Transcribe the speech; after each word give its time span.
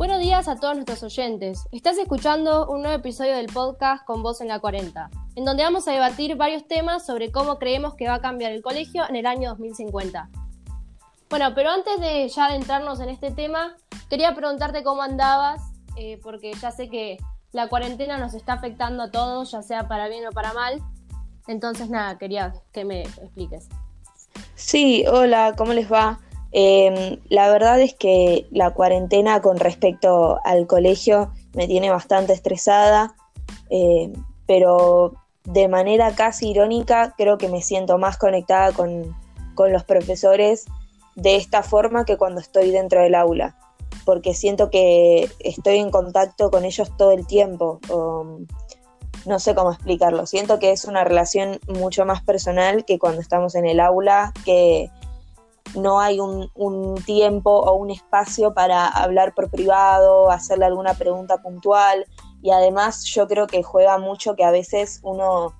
Buenos 0.00 0.20
días 0.20 0.48
a 0.48 0.56
todos 0.56 0.76
nuestros 0.76 1.02
oyentes. 1.02 1.68
Estás 1.72 1.98
escuchando 1.98 2.66
un 2.70 2.80
nuevo 2.80 2.96
episodio 2.96 3.36
del 3.36 3.48
podcast 3.48 4.02
Con 4.06 4.22
Voz 4.22 4.40
en 4.40 4.48
la 4.48 4.58
40, 4.58 5.10
en 5.36 5.44
donde 5.44 5.62
vamos 5.62 5.86
a 5.86 5.92
debatir 5.92 6.36
varios 6.36 6.66
temas 6.66 7.04
sobre 7.04 7.30
cómo 7.30 7.58
creemos 7.58 7.96
que 7.96 8.08
va 8.08 8.14
a 8.14 8.20
cambiar 8.22 8.52
el 8.52 8.62
colegio 8.62 9.06
en 9.06 9.16
el 9.16 9.26
año 9.26 9.50
2050. 9.50 10.30
Bueno, 11.28 11.52
pero 11.54 11.68
antes 11.68 12.00
de 12.00 12.26
ya 12.30 12.46
adentrarnos 12.46 12.98
en 13.00 13.10
este 13.10 13.30
tema, 13.30 13.76
quería 14.08 14.34
preguntarte 14.34 14.82
cómo 14.82 15.02
andabas, 15.02 15.60
eh, 15.96 16.18
porque 16.22 16.54
ya 16.54 16.70
sé 16.70 16.88
que 16.88 17.18
la 17.52 17.68
cuarentena 17.68 18.16
nos 18.16 18.32
está 18.32 18.54
afectando 18.54 19.02
a 19.02 19.10
todos, 19.10 19.50
ya 19.50 19.60
sea 19.60 19.86
para 19.86 20.08
bien 20.08 20.26
o 20.26 20.30
para 20.30 20.54
mal. 20.54 20.80
Entonces, 21.46 21.90
nada, 21.90 22.16
quería 22.16 22.54
que 22.72 22.86
me 22.86 23.02
expliques. 23.02 23.68
Sí, 24.54 25.04
hola, 25.06 25.52
¿cómo 25.58 25.74
les 25.74 25.92
va? 25.92 26.20
Em, 26.52 27.18
la 27.28 27.48
verdad 27.50 27.80
es 27.80 27.94
que 27.94 28.46
la 28.50 28.72
cuarentena 28.72 29.40
con 29.40 29.58
respecto 29.58 30.40
al 30.44 30.66
colegio 30.66 31.32
me 31.54 31.68
tiene 31.68 31.90
bastante 31.90 32.32
estresada, 32.32 33.14
em, 33.68 34.12
pero 34.46 35.14
de 35.44 35.68
manera 35.68 36.14
casi 36.14 36.50
irónica 36.50 37.14
creo 37.16 37.38
que 37.38 37.48
me 37.48 37.62
siento 37.62 37.98
más 37.98 38.18
conectada 38.18 38.72
con, 38.72 39.18
los 39.70 39.84
profesores 39.84 40.64
de 41.16 41.36
esta 41.36 41.62
forma 41.62 42.06
que 42.06 42.16
cuando 42.16 42.40
estoy 42.40 42.70
dentro 42.70 43.02
del 43.02 43.14
aula, 43.14 43.58
porque 44.06 44.32
siento 44.32 44.70
que 44.70 45.28
estoy 45.40 45.76
en 45.76 45.90
contacto 45.90 46.50
con 46.50 46.64
ellos 46.64 46.90
todo 46.96 47.12
el 47.12 47.26
tiempo. 47.26 47.78
no 49.26 49.38
sé 49.38 49.54
cómo 49.54 49.70
explicarlo, 49.70 50.24
siento 50.24 50.58
que 50.58 50.70
es 50.70 50.86
una 50.86 51.04
relación 51.04 51.60
mucho 51.68 52.06
más 52.06 52.22
personal 52.22 52.86
que 52.86 52.98
cuando 52.98 53.20
estamos 53.20 53.54
en 53.54 53.66
el 53.66 53.80
aula, 53.80 54.32
que 54.46 54.90
no 55.74 56.00
hay 56.00 56.20
un, 56.20 56.50
tiempo 57.04 57.50
o 57.50 57.74
un 57.74 57.90
espacio 57.90 58.54
para 58.54 58.86
hablar 58.86 59.34
por 59.34 59.50
privado, 59.50 60.30
hacerle 60.30 60.66
alguna 60.66 60.94
pregunta 60.94 61.38
puntual 61.38 62.06
y 62.42 62.50
además 62.50 63.04
yo 63.04 63.26
creo 63.26 63.46
que 63.46 63.62
juega 63.62 63.98
mucho 63.98 64.34
que 64.34 64.44
a 64.44 64.50
veces 64.50 65.00
uno 65.02 65.54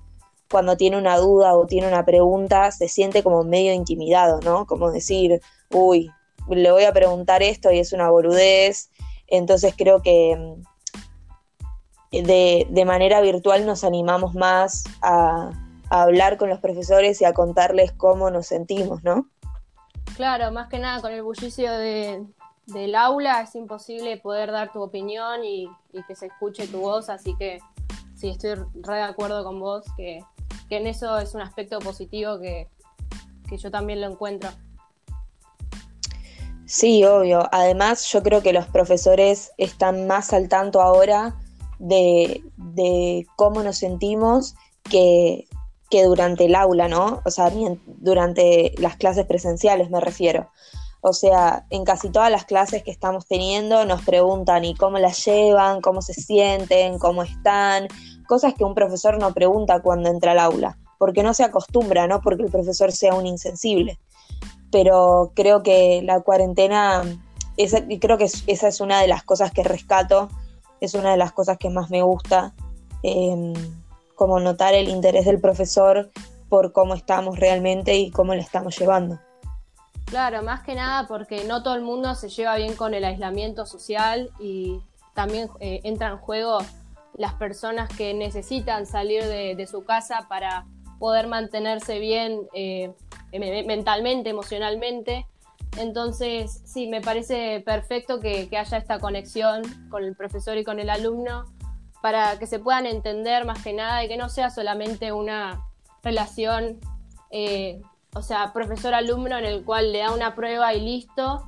cuando 0.49 0.75
tiene 0.75 0.97
una 0.97 1.17
duda 1.17 1.55
o 1.55 1.65
tiene 1.65 1.87
una 1.87 2.03
pregunta 2.05 2.71
se 2.71 2.87
siente 2.87 3.23
como 3.23 3.43
medio 3.43 3.73
intimidado, 3.73 4.39
¿no? 4.41 4.65
Como 4.65 4.91
decir, 4.91 5.41
uy, 5.69 6.11
le 6.49 6.71
voy 6.71 6.83
a 6.83 6.93
preguntar 6.93 7.41
esto 7.43 7.71
y 7.71 7.79
es 7.79 7.93
una 7.93 8.09
boludez. 8.09 8.89
Entonces 9.27 9.73
creo 9.77 10.01
que 10.01 10.35
mm, 10.35 12.25
de, 12.25 12.67
de 12.69 12.85
manera 12.85 13.21
virtual 13.21 13.65
nos 13.65 13.85
animamos 13.85 14.35
más 14.35 14.83
a, 15.01 15.51
a 15.89 16.01
hablar 16.01 16.37
con 16.37 16.49
los 16.49 16.59
profesores 16.59 17.21
y 17.21 17.25
a 17.25 17.33
contarles 17.33 17.93
cómo 17.93 18.29
nos 18.29 18.47
sentimos, 18.47 19.03
¿no? 19.03 19.29
Claro, 20.15 20.51
más 20.51 20.67
que 20.67 20.79
nada 20.79 21.01
con 21.01 21.11
el 21.11 21.23
bullicio 21.23 21.71
del 21.71 22.95
aula 22.95 23.41
es 23.41 23.55
imposible 23.55 24.17
poder 24.17 24.51
dar 24.51 24.71
tu 24.71 24.81
opinión 24.81 25.43
y, 25.43 25.69
que 26.07 26.15
se 26.15 26.27
escuche 26.27 26.67
tu 26.67 26.81
voz, 26.81 27.09
así 27.09 27.35
que 27.37 27.59
sí, 28.15 28.29
estoy 28.29 28.55
re 28.55 28.95
de 28.95 29.01
acuerdo 29.01 29.43
con 29.43 29.59
vos 29.59 29.85
que, 29.97 30.23
en 30.69 30.87
eso 30.87 31.17
es 31.19 31.33
un 31.33 31.41
aspecto 31.41 31.79
positivo 31.79 32.39
que, 32.39 32.67
yo 33.57 33.69
también 33.69 33.99
lo 33.99 34.07
encuentro. 34.07 34.49
Sí, 36.65 37.03
obvio. 37.03 37.49
Además, 37.51 38.09
yo 38.09 38.23
creo 38.23 38.41
que 38.41 38.53
los 38.53 38.65
profesores 38.67 39.51
están 39.57 40.07
más 40.07 40.31
al 40.31 40.47
tanto 40.47 40.81
ahora 40.81 41.35
de, 41.77 42.41
de 42.55 43.27
cómo 43.35 43.61
nos 43.61 43.75
sentimos 43.77 44.55
que 44.89 45.49
que 45.91 46.05
durante 46.05 46.45
el 46.45 46.55
aula, 46.55 46.87
¿no? 46.87 47.21
O 47.25 47.29
sea, 47.29 47.51
durante 47.85 48.73
las 48.79 48.95
clases 48.95 49.27
presenciales 49.27 49.91
me 49.91 49.99
refiero. 49.99 50.49
O 51.01 51.13
sea, 51.13 51.65
en 51.71 51.83
casi 51.83 52.09
todas 52.09 52.31
las 52.31 52.45
clases 52.45 52.83
que 52.83 52.91
estamos 52.91 53.25
teniendo 53.25 53.85
nos 53.85 54.03
preguntan 54.03 54.63
y 54.65 54.75
cómo 54.75 54.99
las 54.99 55.23
llevan, 55.25 55.81
cómo 55.81 56.01
se 56.01 56.13
sienten, 56.13 56.99
cómo 56.99 57.23
están, 57.23 57.87
cosas 58.27 58.53
que 58.53 58.63
un 58.63 58.75
profesor 58.75 59.19
no 59.19 59.33
pregunta 59.33 59.81
cuando 59.81 60.09
entra 60.09 60.31
al 60.31 60.39
aula, 60.39 60.77
porque 60.99 61.23
no 61.23 61.33
se 61.33 61.43
acostumbra, 61.43 62.07
no 62.07 62.21
porque 62.21 62.43
el 62.43 62.51
profesor 62.51 62.91
sea 62.91 63.15
un 63.15 63.25
insensible. 63.25 63.99
Pero 64.71 65.31
creo 65.35 65.63
que 65.63 66.01
la 66.03 66.21
cuarentena, 66.21 67.03
esa, 67.57 67.79
creo 67.99 68.17
que 68.17 68.29
esa 68.47 68.67
es 68.67 68.79
una 68.79 69.01
de 69.01 69.07
las 69.07 69.23
cosas 69.23 69.51
que 69.51 69.63
rescato, 69.63 70.29
es 70.79 70.93
una 70.93 71.11
de 71.11 71.17
las 71.17 71.31
cosas 71.31 71.57
que 71.57 71.69
más 71.69 71.89
me 71.89 72.03
gusta. 72.03 72.53
Em, 73.01 73.53
como 74.21 74.39
notar 74.39 74.75
el 74.75 74.87
interés 74.87 75.25
del 75.25 75.41
profesor 75.41 76.11
por 76.47 76.73
cómo 76.73 76.93
estamos 76.93 77.39
realmente 77.39 77.95
y 77.95 78.11
cómo 78.11 78.35
le 78.35 78.41
estamos 78.41 78.77
llevando. 78.77 79.19
Claro, 80.05 80.43
más 80.43 80.61
que 80.61 80.75
nada 80.75 81.07
porque 81.07 81.43
no 81.45 81.63
todo 81.63 81.73
el 81.73 81.81
mundo 81.81 82.13
se 82.13 82.29
lleva 82.29 82.55
bien 82.55 82.75
con 82.75 82.93
el 82.93 83.03
aislamiento 83.03 83.65
social 83.65 84.29
y 84.39 84.79
también 85.15 85.49
eh, 85.59 85.81
entran 85.85 86.11
en 86.11 86.17
juego 86.19 86.59
las 87.15 87.33
personas 87.33 87.89
que 87.89 88.13
necesitan 88.13 88.85
salir 88.85 89.23
de, 89.23 89.65
su 89.65 89.85
casa 89.85 90.27
para 90.29 90.67
poder 90.99 91.25
mantenerse 91.25 91.97
bien 91.97 92.41
eh, 92.53 92.93
mentalmente, 93.65 94.29
emocionalmente. 94.29 95.25
Entonces, 95.79 96.61
sí, 96.63 96.85
me 96.85 97.01
parece 97.01 97.63
perfecto 97.65 98.19
que, 98.19 98.47
que, 98.49 98.57
haya 98.59 98.77
esta 98.77 98.99
conexión 98.99 99.63
con 99.89 100.03
el 100.03 100.15
profesor 100.15 100.59
y 100.59 100.63
con 100.63 100.79
el 100.79 100.91
alumno 100.91 101.45
para 102.01 102.39
que 102.39 102.47
se 102.47 102.59
puedan 102.59 102.85
entender 102.85 103.45
más 103.45 103.63
que 103.63 103.73
nada 103.73 104.03
y 104.03 104.07
que 104.07 104.17
no 104.17 104.27
sea 104.29 104.49
solamente 104.49 105.11
una 105.11 105.65
relación, 106.03 106.79
eh, 107.29 107.81
o 108.15 108.21
sea, 108.21 108.51
profesor-alumno 108.53 109.37
en 109.37 109.45
el 109.45 109.63
cual 109.63 109.91
le 109.91 109.99
da 109.99 110.11
una 110.11 110.35
prueba 110.35 110.73
y 110.73 110.81
listo, 110.81 111.47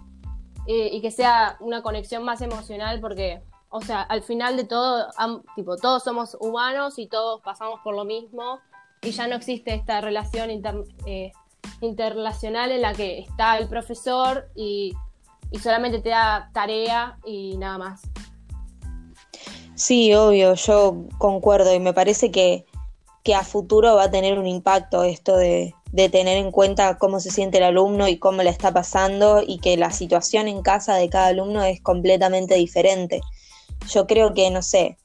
eh, 0.68 0.90
y 0.94 1.02
que 1.02 1.12
sea 1.12 1.58
una 1.60 1.82
conexión 1.82 2.24
más 2.24 2.42
emocional 2.42 3.02
porque, 3.02 3.42
o 3.70 3.82
sea, 3.82 4.02
al 4.02 4.22
final 4.22 4.56
de 4.56 4.64
todo, 4.64 5.08
tipo, 5.56 5.76
todos 5.76 6.04
somos 6.04 6.38
humanos 6.40 7.00
y 7.00 7.08
todos 7.08 7.42
pasamos 7.42 7.82
por 7.84 7.96
lo 7.96 8.06
mismo 8.06 8.60
y 9.02 9.12
ya 9.12 9.28
no 9.28 9.36
existe 9.36 9.74
esta 9.74 10.00
relación 10.00 10.50
eh, 11.06 11.32
interrelacional 11.82 12.72
en 12.72 12.82
la 12.82 12.94
que 12.94 13.20
está 13.20 13.58
el 13.58 13.68
profesor 13.68 14.50
y 14.56 14.94
solamente 15.62 16.00
te 16.00 16.10
da 16.10 16.50
tarea 16.54 17.18
y 17.26 17.58
nada 17.58 17.78
más. 17.78 18.02
Sí, 19.76 20.14
obvio, 20.14 20.54
yo 20.54 21.08
concuerdo 21.18 21.74
y 21.74 21.80
me 21.80 21.94
parece 21.94 22.32
que, 22.32 22.66
a 23.34 23.44
futuro 23.44 23.96
va 23.96 24.04
a 24.04 24.12
tener 24.12 24.38
un 24.38 24.46
impacto 24.46 25.04
esto 25.04 25.36
de, 25.36 25.74
tener 25.94 26.38
en 26.38 26.52
cuenta 26.52 26.98
cómo 26.98 27.20
se 27.20 27.32
siente 27.32 27.58
el 27.58 27.64
alumno 27.64 28.08
y 28.08 28.18
cómo 28.18 28.44
le 28.44 28.50
está 28.50 28.72
pasando 28.72 29.42
y 29.46 29.60
que 29.60 29.78
la 29.78 29.92
situación 29.92 30.48
en 30.48 30.62
casa 30.62 30.96
de 30.96 31.10
cada 31.10 31.28
alumno 31.28 31.64
es 31.64 31.82
completamente 31.82 32.56
diferente. 32.56 33.22
Yo 33.90 34.06
creo 34.06 34.34
que, 34.34 34.52
no 34.52 34.62
sé, 34.62 34.98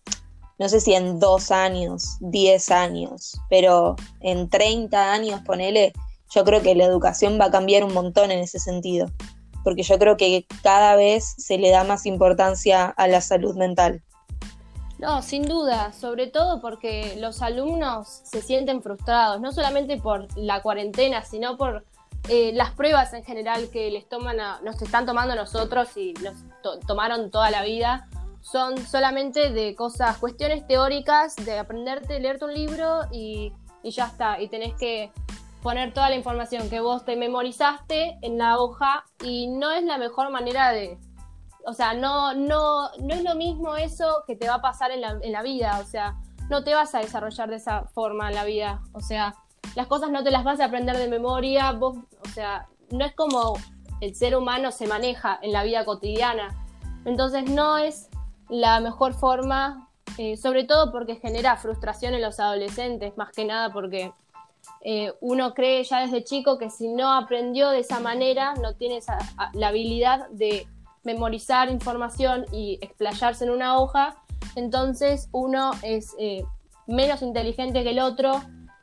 no 0.59 0.69
sé 0.69 0.81
si 0.81 0.93
en 0.93 1.19
dos 1.19 1.51
años, 1.51 2.19
diez 2.21 2.71
años, 2.71 3.41
pero 3.49 3.97
en 4.21 4.51
30 4.51 5.13
años, 5.13 5.41
ponele, 5.47 5.93
yo 6.35 6.45
creo 6.45 6.61
que 6.61 6.75
la 6.75 6.85
educación 6.85 7.39
va 7.41 7.47
a 7.47 7.51
cambiar 7.51 7.85
un 7.85 7.95
montón 7.95 8.31
en 8.33 8.41
ese 8.41 8.59
sentido, 8.59 9.11
porque 9.65 9.83
yo 9.83 9.99
creo 9.99 10.17
que 10.19 10.47
cada 10.63 10.95
vez 10.97 11.35
se 11.39 11.57
le 11.57 11.71
da 11.71 11.85
más 11.85 12.05
importancia 12.05 12.87
a 12.87 13.07
la 13.07 13.23
salud 13.23 13.57
mental. 13.57 14.03
No, 14.99 15.23
sin 15.23 15.47
duda, 15.47 15.93
sobre 15.93 16.27
todo 16.27 16.61
porque 16.61 17.17
los 17.21 17.41
alumnos 17.41 18.21
se 18.25 18.43
sienten 18.43 18.83
frustrados, 18.83 19.41
no 19.41 19.53
solamente 19.53 19.97
por 19.97 20.27
la 20.37 20.61
cuarentena, 20.61 21.23
sino 21.23 21.57
por 21.57 21.85
eh, 22.29 22.53
las 22.53 22.73
pruebas 22.73 23.13
en 23.15 23.23
general 23.23 23.71
que 23.71 23.93
les 23.93 24.09
toman 24.09 24.41
a, 24.41 24.61
nos 24.63 24.83
están 24.83 25.07
tomando 25.07 25.37
nosotros 25.37 25.97
y 25.97 26.15
nos 26.15 26.35
tomaron 26.87 27.31
toda 27.31 27.51
la 27.51 27.63
vida. 27.63 28.09
Son 28.41 28.77
solamente 28.79 29.51
de 29.51 29.77
cosas, 29.77 30.19
cuestiones 30.19 30.67
teóricas, 30.67 31.37
de 31.37 31.59
aprenderte, 31.59 32.19
leerte 32.19 32.47
un 32.47 32.55
libro 32.55 33.03
y, 33.13 33.53
y 33.85 33.91
ya 33.93 34.07
está. 34.07 34.41
Y 34.41 34.49
tenés 34.49 34.75
que 34.75 35.13
poner 35.63 35.95
toda 35.95 36.11
la 36.11 36.17
información 36.17 36.69
que 36.69 36.81
vos 36.81 37.05
te 37.05 37.15
memorizaste 37.15 38.19
en 38.23 38.37
la 38.37 38.59
hoja 38.59 39.05
y 39.23 39.47
no 39.47 39.71
es 39.71 39.85
la 39.85 39.97
mejor 39.97 40.31
manera 40.31 40.73
de, 40.73 40.99
o 41.69 41.75
sea, 41.75 41.93
no, 41.93 42.33
no, 42.33 42.89
no 42.99 43.15
es 43.15 43.23
lo 43.23 43.35
mismo 43.35 43.77
eso 43.77 44.25
que 44.27 44.37
te 44.37 44.49
va 44.49 44.55
a 44.55 44.63
pasar 44.63 44.91
en 44.91 45.03
la, 45.03 45.19
en 45.21 45.33
la 45.33 45.43
vida, 45.43 45.79
o 45.83 45.87
sea, 45.87 46.17
no 46.49 46.65
te 46.65 46.73
vas 46.73 46.95
a 46.95 47.01
desarrollar 47.01 47.51
de 47.51 47.57
esa 47.57 47.85
forma 47.89 48.29
en 48.29 48.35
la 48.35 48.45
vida, 48.45 48.81
o 48.93 49.01
sea, 49.01 49.35
las 49.75 49.87
cosas 49.87 50.11
no 50.11 50.25
te 50.25 50.31
las 50.31 50.45
vas 50.45 50.61
a 50.61 50.65
aprender 50.65 50.97
de 50.97 51.09
memoria, 51.09 51.79
o 51.79 52.29
sea, 52.33 52.69
no 52.91 53.05
es 53.05 53.15
como 53.15 53.59
el 54.01 54.15
ser 54.15 54.35
humano 54.35 54.73
se 54.73 54.87
maneja 54.87 55.39
en 55.43 55.53
la 55.53 55.63
vida 55.63 55.85
cotidiana, 55.85 56.49
entonces 57.05 57.51
no 57.51 57.77
es 57.77 58.09
la 58.49 58.81
mejor 58.81 59.13
forma, 59.13 59.91
eh, 60.17 60.39
sobre 60.39 60.65
todo 60.65 60.91
porque 60.91 61.17
genera 61.17 61.59
frustración 61.59 62.15
en 62.15 62.23
los 62.23 62.41
adolescentes, 62.41 63.15
más 63.19 63.31
que 63.31 63.45
nada 63.45 63.75
porque 63.75 64.15
eh, 64.81 65.13
uno 65.21 65.53
cree 65.53 65.85
ya 65.85 66.01
desde 66.01 66.25
chico 66.25 66.57
que 66.57 66.71
si 66.71 66.89
no 66.89 67.13
aprendió 67.13 67.69
de 67.69 67.81
esa 67.81 68.01
manera, 68.01 68.55
no 68.55 68.75
tiene 68.75 68.97
esa, 68.97 69.19
la 69.53 69.69
habilidad 69.69 70.29
de 70.31 70.67
memorizar 71.05 71.71
información 71.71 72.45
y 72.53 72.79
explayarse 72.83 73.45
en 73.45 73.51
una 73.51 73.79
hoja, 73.79 74.17
entonces 74.57 75.29
uno 75.33 75.73
es 75.83 76.15
eh, 76.19 76.45
menos 76.87 77.23
inteligente 77.23 77.83
que 77.83 77.91
el 77.91 78.01
otro 78.01 78.41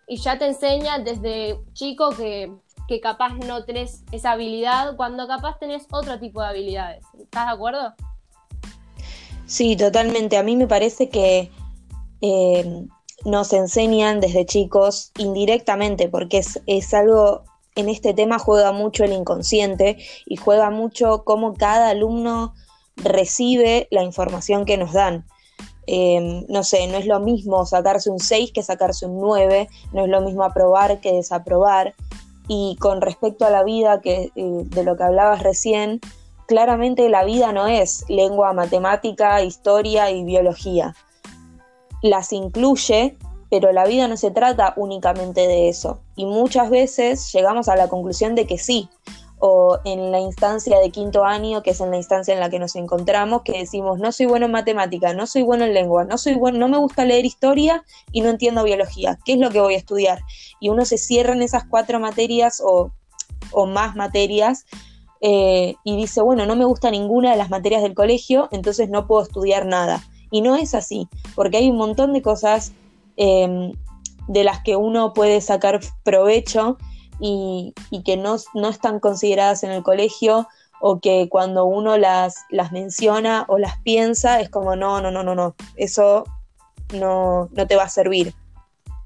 y 0.07 0.17
ya 0.17 0.37
te 0.37 0.47
enseña 0.47 0.99
desde 0.99 1.59
chico 1.73 2.11
que, 2.11 2.51
que, 2.87 2.99
capaz 2.99 3.33
no 3.33 3.65
tenés 3.65 4.03
esa 4.11 4.31
habilidad 4.31 4.95
cuando 4.95 5.27
capaz 5.27 5.57
tenés 5.59 5.87
otro 5.91 6.19
tipo 6.19 6.41
de 6.41 6.47
habilidades. 6.47 7.05
¿Estás 7.19 7.47
de 7.47 7.53
acuerdo? 7.53 7.93
Sí, 9.47 9.75
totalmente. 9.75 10.37
A 10.37 10.43
mí 10.43 10.55
me 10.55 10.67
parece 10.67 11.09
que 11.09 11.51
eh, 12.21 12.85
nos 13.25 13.53
enseñan 13.53 14.19
desde 14.19 14.45
chicos 14.45 15.11
indirectamente, 15.17 16.09
porque 16.09 16.39
es, 16.39 16.61
es 16.67 16.93
algo, 16.93 17.43
en 17.75 17.89
este 17.89 18.13
tema 18.13 18.39
juega 18.39 18.71
mucho 18.71 19.03
el 19.03 19.13
inconsciente 19.13 19.97
y 20.25 20.37
juega 20.37 20.69
mucho 20.69 21.23
cómo 21.23 21.53
cada 21.53 21.89
alumno 21.89 22.53
recibe 22.95 23.87
la 23.91 24.03
información 24.03 24.65
que 24.65 24.77
nos 24.77 24.93
dan. 24.93 25.25
Eh, 25.87 26.45
no 26.49 26.63
sé, 26.63 26.87
no 26.87 26.97
es 26.97 27.05
lo 27.05 27.19
mismo 27.19 27.65
sacarse 27.65 28.09
un 28.09 28.19
6 28.19 28.51
que 28.53 28.63
sacarse 28.63 29.05
un 29.05 29.19
9, 29.19 29.67
no 29.93 30.05
es 30.05 30.09
lo 30.09 30.21
mismo 30.21 30.43
aprobar 30.43 30.99
que 30.99 31.13
desaprobar. 31.13 31.93
Y 32.47 32.77
con 32.79 33.01
respecto 33.01 33.45
a 33.45 33.49
la 33.49 33.63
vida, 33.63 34.01
que, 34.01 34.31
eh, 34.35 34.63
de 34.63 34.83
lo 34.83 34.95
que 34.95 35.03
hablabas 35.03 35.43
recién, 35.43 35.99
claramente 36.47 37.09
la 37.09 37.23
vida 37.23 37.51
no 37.51 37.67
es 37.67 38.05
lengua, 38.07 38.53
matemática, 38.53 39.41
historia 39.41 40.11
y 40.11 40.23
biología. 40.23 40.95
Las 42.01 42.33
incluye, 42.33 43.17
pero 43.49 43.71
la 43.71 43.85
vida 43.85 44.07
no 44.07 44.17
se 44.17 44.31
trata 44.31 44.73
únicamente 44.77 45.47
de 45.47 45.69
eso. 45.69 45.99
Y 46.15 46.25
muchas 46.25 46.69
veces 46.69 47.31
llegamos 47.33 47.67
a 47.67 47.75
la 47.75 47.87
conclusión 47.87 48.35
de 48.35 48.45
que 48.47 48.57
sí, 48.57 48.89
o 49.39 49.79
en 49.85 50.11
la 50.11 50.19
instancia 50.19 50.79
de 50.79 50.89
quinto 50.89 51.23
año, 51.25 51.61
que 51.61 51.71
es 51.71 51.81
en 51.81 51.91
la 51.91 51.97
instancia 51.97 52.33
en 52.33 52.39
la 52.39 52.49
que 52.49 52.59
nos 52.59 52.75
encontramos, 52.75 53.41
que 53.43 53.57
decimos, 53.59 53.99
no 53.99 54.11
soy 54.11 54.25
bueno 54.25 54.45
en 54.45 54.51
matemática, 54.51 55.13
no 55.13 55.27
soy 55.27 55.43
bueno 55.43 55.65
en 55.65 55.73
lengua, 55.73 56.05
no 56.05 56.17
soy 56.17 56.35
bueno, 56.35 56.57
no 56.57 56.67
me 56.67 56.77
gusta 56.77 57.05
leer 57.05 57.25
historia 57.25 57.83
y 58.11 58.21
no 58.21 58.29
entiendo 58.29 58.63
biología, 58.63 59.19
¿qué 59.25 59.33
es 59.33 59.39
lo 59.39 59.51
que 59.51 59.59
voy 59.59 59.75
a 59.75 59.77
estudiar? 59.77 60.21
Y 60.59 60.69
uno 60.69 60.85
se 60.85 60.97
cierra 60.97 61.33
en 61.33 61.41
esas 61.41 61.65
cuatro 61.65 61.99
materias 61.99 62.61
o, 62.63 62.91
o 63.51 63.65
más 63.65 63.95
materias 63.95 64.65
eh, 65.21 65.75
y 65.83 65.97
dice, 65.97 66.21
bueno, 66.21 66.45
no 66.45 66.55
me 66.55 66.65
gusta 66.65 66.91
ninguna 66.91 67.31
de 67.31 67.37
las 67.37 67.49
materias 67.49 67.81
del 67.81 67.93
colegio, 67.93 68.47
entonces 68.51 68.89
no 68.89 69.07
puedo 69.07 69.23
estudiar 69.23 69.65
nada. 69.65 70.03
Y 70.31 70.41
no 70.41 70.55
es 70.55 70.73
así, 70.75 71.07
porque 71.35 71.57
hay 71.57 71.69
un 71.69 71.77
montón 71.77 72.13
de 72.13 72.21
cosas 72.21 72.73
em, 73.17 73.71
de 74.27 74.43
las 74.43 74.61
que 74.61 74.75
uno 74.75 75.13
puede 75.13 75.41
sacar 75.41 75.79
provecho 76.03 76.77
y, 77.19 77.73
que 78.03 78.17
no, 78.17 78.35
están 78.69 78.99
consideradas 78.99 79.63
en 79.63 79.71
el 79.71 79.83
colegio 79.83 80.47
o 80.81 80.99
que 80.99 81.29
cuando 81.29 81.65
uno 81.65 81.97
las, 81.97 82.43
las 82.49 82.71
menciona 82.71 83.45
o 83.47 83.57
las 83.57 83.79
piensa 83.79 84.41
es 84.41 84.49
como, 84.49 84.75
no, 84.75 85.01
no, 85.01 85.11
no, 85.11 85.23
no, 85.23 85.35
no, 85.35 85.55
eso 85.75 86.25
no, 86.93 87.49
no 87.51 87.67
te 87.67 87.75
va 87.75 87.83
a 87.83 87.89
servir. 87.89 88.33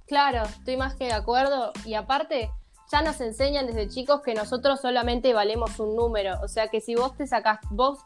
Claro, 0.08 0.44
estoy 0.44 0.76
más 0.76 0.96
que 0.96 1.06
de 1.06 1.14
acuerdo. 1.14 1.72
Y 1.86 1.94
aparte, 1.94 2.50
ya 2.92 3.02
nos 3.02 3.22
enseñan 3.22 3.68
desde 3.68 3.88
chicos 3.88 4.22
que 4.22 4.34
nosotros 4.34 4.82
solamente 4.82 5.34
valemos 5.34 5.80
un 5.80 5.96
número. 5.96 6.40
O 6.44 6.48
sea 6.48 6.70
que 6.70 6.82
si 6.82 6.96
vos 6.96 7.16
te 7.16 7.28
sacás, 7.28 7.60
vos 7.70 8.00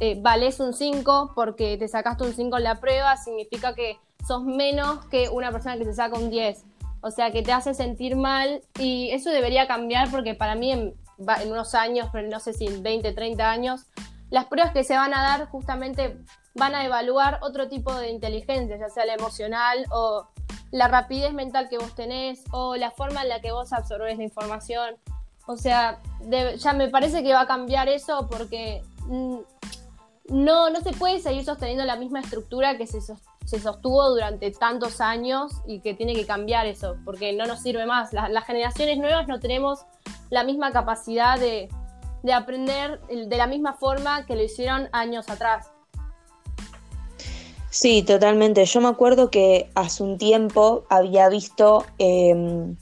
eh, 0.00 0.18
valés 0.20 0.60
un 0.60 0.72
5 0.72 1.32
porque 1.34 1.76
te 1.76 1.88
sacaste 1.88 2.24
un 2.24 2.32
5 2.32 2.56
en 2.56 2.64
la 2.64 2.80
prueba, 2.80 3.16
significa 3.16 3.74
que 3.74 3.98
sos 4.26 4.44
menos 4.44 5.04
que 5.06 5.28
una 5.28 5.50
persona 5.50 5.76
que 5.76 5.84
se 5.84 5.94
saca 5.94 6.18
un 6.18 6.30
10. 6.30 6.64
O 7.00 7.10
sea 7.10 7.30
que 7.30 7.42
te 7.42 7.52
hace 7.52 7.74
sentir 7.74 8.16
mal 8.16 8.62
y 8.78 9.10
eso 9.10 9.30
debería 9.30 9.66
cambiar 9.66 10.10
porque 10.10 10.34
para 10.34 10.54
mí 10.54 10.72
en, 10.72 10.94
unos 11.46 11.74
años, 11.74 12.08
no 12.12 12.40
sé 12.40 12.52
si 12.54 12.66
en 12.66 12.82
20, 12.82 13.12
30 13.12 13.50
años, 13.50 13.86
las 14.30 14.46
pruebas 14.46 14.72
que 14.72 14.84
se 14.84 14.96
van 14.96 15.14
a 15.14 15.22
dar 15.22 15.46
justamente 15.48 16.18
van 16.54 16.74
a 16.74 16.84
evaluar 16.84 17.40
otro 17.42 17.68
tipo 17.68 17.94
de 17.94 18.10
inteligencia, 18.10 18.78
ya 18.78 18.88
sea 18.88 19.04
la 19.04 19.14
emocional 19.14 19.84
o 19.90 20.26
la 20.70 20.88
rapidez 20.88 21.32
mental 21.32 21.68
que 21.68 21.78
vos 21.78 21.94
tenés 21.94 22.42
o 22.52 22.76
la 22.76 22.90
forma 22.90 23.22
en 23.22 23.28
la 23.28 23.40
que 23.40 23.52
vos 23.52 23.72
absorbes 23.72 24.16
la 24.16 24.24
información. 24.24 24.96
O 25.46 25.56
sea, 25.56 26.00
ya 26.56 26.72
me 26.72 26.88
parece 26.88 27.22
que 27.22 27.34
va 27.34 27.42
a 27.42 27.46
cambiar 27.46 27.88
eso 27.88 28.26
porque 28.30 28.82
mm, 29.06 29.38
no, 30.30 30.70
no 30.70 30.80
se 30.80 30.92
puede 30.92 31.20
seguir 31.20 31.44
sosteniendo 31.44 31.84
la 31.84 31.96
misma 31.96 32.20
estructura 32.20 32.78
que 32.78 32.86
se, 32.86 33.00
se, 33.44 33.60
sostuvo 33.60 34.10
durante 34.10 34.50
tantos 34.50 35.00
años 35.00 35.52
y 35.66 35.80
que 35.80 35.94
tiene 35.94 36.14
que 36.14 36.26
cambiar 36.26 36.66
eso, 36.66 36.96
porque 37.04 37.32
no 37.32 37.46
nos 37.46 37.60
sirve 37.60 37.86
más. 37.86 38.12
las 38.12 38.44
generaciones 38.44 38.98
nuevas 38.98 39.28
no 39.28 39.40
tenemos 39.40 39.80
la 40.30 40.44
misma 40.44 40.72
capacidad 40.72 41.38
de, 41.38 41.68
de 42.24 42.32
aprender 42.32 43.00
de 43.06 43.36
la 43.36 43.46
misma 43.46 43.74
forma 43.74 44.24
que 44.26 44.34
lo 44.34 44.42
hicieron 44.42 44.88
años 44.92 45.28
atrás. 45.28 45.70
Sí, 47.74 48.02
totalmente. 48.02 48.64
Yo 48.64 48.80
me 48.80 48.88
acuerdo 48.88 49.30
que 49.30 49.68
hace 49.74 50.02
un 50.02 50.16
tiempo 50.16 50.84
había 50.88 51.28
visto, 51.28 51.84
em, 51.98 52.76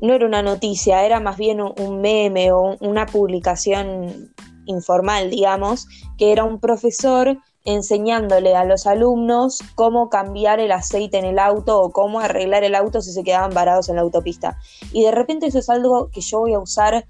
no 0.00 0.12
era 0.12 0.26
una 0.26 0.42
noticia, 0.42 1.04
era 1.04 1.18
más 1.18 1.38
bien 1.38 1.60
un, 1.60 2.00
meme 2.00 2.52
o 2.52 2.76
una 2.80 3.06
publicación 3.06 4.32
informal, 4.66 5.30
digamos, 5.30 5.88
que 6.18 6.30
era 6.30 6.44
un 6.44 6.60
profesor 6.60 7.38
enseñándole 7.64 8.56
a 8.56 8.64
los 8.64 8.86
alumnos 8.86 9.60
cómo 9.74 10.08
cambiar 10.08 10.60
el 10.60 10.72
aceite 10.72 11.18
en 11.18 11.24
el 11.24 11.38
auto 11.38 11.80
o 11.80 11.92
cómo 11.92 12.20
arreglar 12.20 12.64
el 12.64 12.74
auto 12.74 13.02
si 13.02 13.12
se 13.12 13.22
quedaban 13.22 13.52
varados 13.52 13.88
en 13.88 13.96
la 13.96 14.02
autopista. 14.02 14.58
Y 14.92 15.02
de 15.02 15.10
repente 15.10 15.46
eso 15.46 15.58
es 15.58 15.68
algo 15.68 16.10
que 16.10 16.20
yo 16.20 16.40
voy 16.40 16.54
a 16.54 16.58
usar 16.58 17.06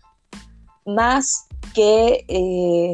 más 0.84 1.46
que 1.74 2.24
eh, 2.28 2.92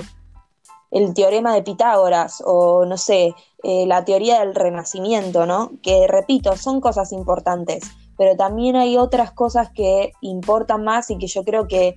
el 0.90 1.14
teorema 1.14 1.54
de 1.54 1.62
Pitágoras 1.62 2.42
o 2.44 2.84
no 2.84 2.96
sé, 2.96 3.34
eh, 3.62 3.86
la 3.86 4.04
teoría 4.04 4.40
del 4.40 4.54
renacimiento, 4.54 5.46
¿no? 5.46 5.72
Que 5.82 6.06
repito, 6.06 6.56
son 6.56 6.80
cosas 6.80 7.12
importantes, 7.12 7.84
pero 8.16 8.36
también 8.36 8.76
hay 8.76 8.96
otras 8.96 9.32
cosas 9.32 9.70
que 9.70 10.12
importan 10.20 10.84
más 10.84 11.10
y 11.10 11.18
que 11.18 11.26
yo 11.26 11.42
creo 11.42 11.66
que 11.66 11.96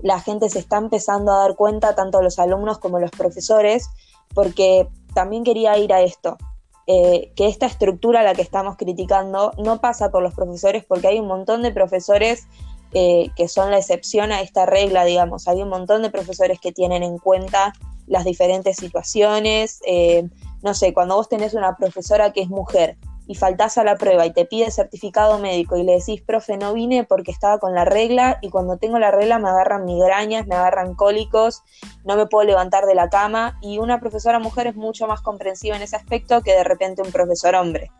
la 0.00 0.20
gente 0.20 0.50
se 0.50 0.58
está 0.58 0.76
empezando 0.76 1.32
a 1.32 1.38
dar 1.38 1.56
cuenta, 1.56 1.94
tanto 1.94 2.20
los 2.20 2.38
alumnos 2.38 2.78
como 2.78 2.98
los 2.98 3.10
profesores, 3.10 3.88
porque 4.34 4.88
también 5.14 5.44
quería 5.44 5.78
ir 5.78 5.92
a 5.92 6.02
esto. 6.02 6.36
Eh, 6.86 7.32
que 7.34 7.46
esta 7.46 7.64
estructura 7.64 8.20
a 8.20 8.22
la 8.22 8.34
que 8.34 8.42
estamos 8.42 8.76
criticando 8.76 9.52
no 9.56 9.80
pasa 9.80 10.10
por 10.10 10.22
los 10.22 10.34
profesores 10.34 10.84
porque 10.84 11.08
hay 11.08 11.18
un 11.18 11.26
montón 11.26 11.62
de 11.62 11.72
profesores 11.72 12.46
eh, 12.92 13.30
que 13.36 13.48
son 13.48 13.70
la 13.70 13.78
excepción 13.78 14.32
a 14.32 14.42
esta 14.42 14.66
regla, 14.66 15.06
digamos. 15.06 15.48
Hay 15.48 15.62
un 15.62 15.70
montón 15.70 16.02
de 16.02 16.10
profesores 16.10 16.60
que 16.60 16.72
tienen 16.72 17.02
en 17.02 17.16
cuenta 17.16 17.72
las 18.06 18.24
diferentes 18.24 18.76
situaciones, 18.76 19.80
no 20.62 20.74
sé, 20.74 20.92
cuando 20.92 21.16
vos 21.16 21.30
tenés 21.30 21.54
una 21.54 21.74
profesora 21.74 22.34
que 22.34 22.42
es 22.42 22.50
mujer 22.50 22.98
y 23.26 23.34
faltás 23.34 23.78
a 23.78 23.84
la 23.84 23.96
prueba 23.96 24.26
y 24.26 24.32
te 24.32 24.44
pide 24.44 24.70
certificado 24.70 25.38
médico 25.38 25.76
y 25.76 25.82
le 25.82 25.92
decís, 25.92 26.22
profe, 26.22 26.56
no 26.56 26.74
vine 26.74 27.04
porque 27.04 27.30
estaba 27.30 27.58
con 27.58 27.74
la 27.74 27.84
regla 27.84 28.38
y 28.42 28.50
cuando 28.50 28.76
tengo 28.76 28.98
la 28.98 29.10
regla 29.10 29.38
me 29.38 29.48
agarran 29.48 29.84
migrañas, 29.84 30.46
me 30.46 30.54
agarran 30.54 30.94
cólicos, 30.94 31.62
no 32.04 32.16
me 32.16 32.26
puedo 32.26 32.46
levantar 32.46 32.86
de 32.86 32.94
la 32.94 33.08
cama. 33.08 33.58
Y 33.62 33.78
una 33.78 34.00
profesora 34.00 34.38
mujer 34.38 34.66
es 34.66 34.76
mucho 34.76 35.06
más 35.06 35.22
comprensiva 35.22 35.76
en 35.76 35.82
ese 35.82 35.96
aspecto 35.96 36.42
que 36.42 36.52
de 36.52 36.64
repente 36.64 37.02
un 37.02 37.12
profesor 37.12 37.54
hombre. 37.54 37.90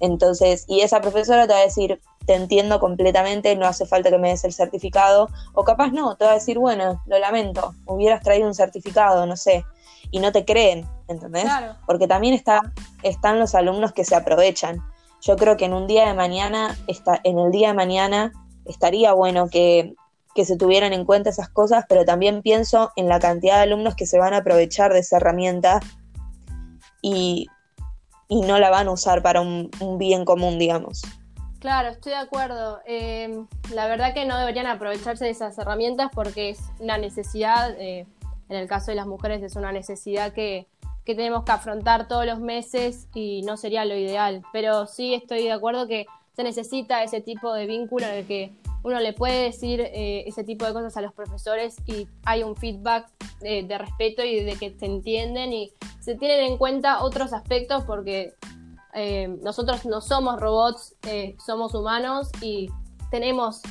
Entonces, 0.00 0.64
y 0.68 0.80
esa 0.80 1.00
profesora 1.00 1.46
te 1.46 1.52
va 1.52 1.60
a 1.60 1.64
decir, 1.64 2.00
te 2.26 2.34
entiendo 2.34 2.80
completamente, 2.80 3.54
no 3.56 3.66
hace 3.66 3.86
falta 3.86 4.10
que 4.10 4.18
me 4.18 4.30
des 4.30 4.44
el 4.44 4.52
certificado, 4.52 5.28
o 5.54 5.64
capaz 5.64 5.92
no, 5.92 6.16
te 6.16 6.24
va 6.24 6.32
a 6.32 6.34
decir, 6.34 6.58
bueno, 6.58 7.00
lo 7.06 7.18
lamento, 7.20 7.74
hubieras 7.86 8.20
traído 8.22 8.48
un 8.48 8.54
certificado, 8.54 9.26
no 9.26 9.36
sé 9.36 9.64
y 10.12 10.20
no 10.20 10.30
te 10.30 10.44
creen, 10.44 10.86
¿entendés? 11.08 11.50
Porque 11.86 12.06
también 12.06 12.34
está, 12.34 12.60
están 13.02 13.40
los 13.40 13.56
alumnos 13.56 13.92
que 13.92 14.04
se 14.04 14.14
aprovechan. 14.14 14.80
Yo 15.22 15.36
creo 15.36 15.56
que 15.56 15.64
en 15.64 15.72
un 15.72 15.88
día 15.88 16.06
de 16.06 16.14
mañana, 16.14 16.76
está, 16.86 17.18
en 17.24 17.38
el 17.38 17.50
día 17.50 17.68
de 17.68 17.74
mañana 17.74 18.32
estaría 18.66 19.12
bueno 19.14 19.48
que, 19.48 19.94
se 20.44 20.56
tuvieran 20.56 20.92
en 20.92 21.04
cuenta 21.04 21.30
esas 21.30 21.48
cosas, 21.48 21.84
pero 21.88 22.04
también 22.04 22.42
pienso 22.42 22.92
en 22.96 23.08
la 23.08 23.20
cantidad 23.20 23.56
de 23.56 23.62
alumnos 23.62 23.96
que 23.96 24.06
se 24.06 24.18
van 24.18 24.34
a 24.34 24.38
aprovechar 24.38 24.92
de 24.92 25.00
esa 25.00 25.16
herramienta 25.16 25.80
y, 27.00 27.48
no 28.28 28.58
la 28.58 28.70
van 28.70 28.88
a 28.88 28.92
usar 28.92 29.22
para 29.22 29.42
un, 29.42 29.70
bien 29.98 30.24
común, 30.24 30.58
digamos. 30.58 31.02
Claro, 31.58 31.90
estoy 31.90 32.12
de 32.12 32.18
acuerdo. 32.18 32.80
Eh, 32.86 33.44
la 33.72 33.86
verdad 33.86 34.14
que 34.14 34.24
no 34.24 34.38
deberían 34.38 34.66
aprovecharse 34.66 35.26
de 35.26 35.30
esas 35.30 35.56
herramientas 35.58 36.10
porque 36.14 36.50
es 36.50 36.60
una 36.80 36.96
necesidad 36.96 37.76
eh, 37.78 38.06
en 38.52 38.58
el 38.60 38.68
caso 38.68 38.90
de 38.90 38.96
las 38.96 39.06
mujeres 39.06 39.42
es 39.42 39.56
una 39.56 39.72
necesidad 39.72 40.32
que, 40.32 40.68
tenemos 41.04 41.44
que 41.44 41.50
afrontar 41.50 42.06
todos 42.06 42.24
los 42.26 42.38
meses 42.38 43.08
y 43.12 43.42
no 43.42 43.56
sería 43.56 43.84
lo 43.84 43.96
ideal. 43.96 44.42
Pero 44.52 44.86
sí 44.86 45.14
estoy 45.14 45.42
de 45.42 45.52
acuerdo 45.52 45.88
que 45.88 46.06
se 46.36 46.44
necesita 46.44 47.02
ese 47.02 47.20
tipo 47.20 47.52
de 47.54 47.66
vínculo 47.66 48.06
en 48.06 48.14
el 48.14 48.26
que 48.26 48.52
uno 48.84 49.00
le 49.00 49.12
puede 49.12 49.44
decir 49.44 49.80
eh, 49.80 50.24
ese 50.26 50.44
tipo 50.44 50.64
de 50.64 50.72
cosas 50.72 50.96
a 50.96 51.00
los 51.00 51.12
profesores 51.12 51.76
y 51.86 52.06
hay 52.24 52.42
un 52.44 52.54
feedback 52.54 53.08
de 53.40 53.76
respeto 53.76 54.22
y 54.22 54.44
de 54.44 54.54
que 54.54 54.76
se 54.78 54.86
entienden 54.86 55.52
y 55.52 55.72
se 56.00 56.14
tienen 56.14 56.52
en 56.52 56.56
cuenta 56.56 57.02
otros 57.02 57.32
aspectos 57.32 57.82
porque 57.84 58.34
eh, 58.94 59.28
nosotros 59.42 59.86
no 59.86 60.00
somos 60.00 60.38
robots, 60.38 60.94
eh, 61.08 61.36
somos 61.44 61.74
humanos 61.74 62.30
y 62.42 62.70
tenemos, 63.10 63.62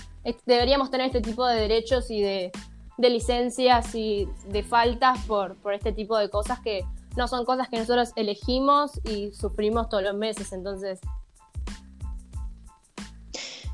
deberíamos 0.46 0.90
tener 0.90 1.08
este 1.08 1.22
tipo 1.22 1.46
de 1.46 1.62
derechos 1.62 2.10
y 2.10 2.22
de 2.22 2.52
de 3.02 3.10
licencias 3.10 3.94
y 3.96 4.28
de 4.48 4.64
faltas 4.64 5.20
por, 5.26 5.56
por 5.58 5.74
este 5.74 5.92
tipo 5.92 6.18
de 6.18 6.30
cosas 6.30 6.60
que 6.60 6.86
no 7.16 7.28
son 7.28 7.46
cosas 7.46 7.68
que 7.70 7.78
nosotros 7.78 8.12
elegimos 8.16 8.92
y 9.04 9.32
sufrimos 9.34 9.90
todos 9.90 10.04
los 10.04 10.16
meses, 10.16 10.54
entonces. 10.54 11.00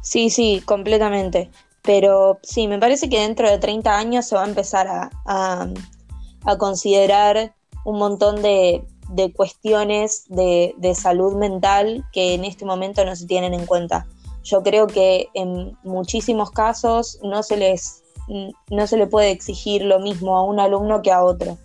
Sí, 0.02 0.30
sí, 0.30 0.64
completamente. 0.66 1.52
Pero 1.84 2.40
sí, 2.44 2.68
me 2.68 2.80
parece 2.80 3.10
que 3.10 3.20
dentro 3.20 3.50
de 3.50 3.60
30 3.60 3.98
años 3.98 4.26
se 4.26 4.36
va 4.36 4.44
a 4.44 4.48
empezar 4.48 4.88
a, 4.88 5.10
a, 5.26 6.58
considerar 6.58 7.54
un 7.86 7.98
montón 7.98 8.42
de, 8.42 8.86
de 9.10 9.32
cuestiones 9.32 10.26
de, 10.28 10.74
de, 10.78 10.96
salud 10.96 11.36
mental 11.36 12.06
que 12.12 12.34
en 12.34 12.44
este 12.44 12.66
momento 12.66 13.06
no 13.06 13.16
se 13.16 13.26
tienen 13.26 13.54
en 13.54 13.66
cuenta. 13.66 14.06
Yo 14.44 14.64
creo 14.64 14.88
que 14.88 15.30
en 15.34 15.78
muchísimos 15.84 16.52
casos 16.52 17.20
no 17.22 17.44
se 17.44 17.58
les 17.58 18.04
no 18.28 18.88
se 18.88 18.98
le 18.98 19.08
puede 19.08 19.32
exigir 19.32 19.84
lo 19.84 20.00
mismo 20.00 20.38
a 20.38 20.44
un 20.44 20.60
alumno 20.60 21.02
que 21.02 21.12
a 21.12 21.24
otro, 21.24 21.58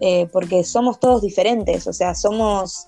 eh, 0.00 0.28
porque 0.32 0.64
somos 0.64 1.00
todos 1.00 1.22
diferentes, 1.22 1.86
o 1.86 1.92
sea, 1.92 2.14
somos 2.14 2.86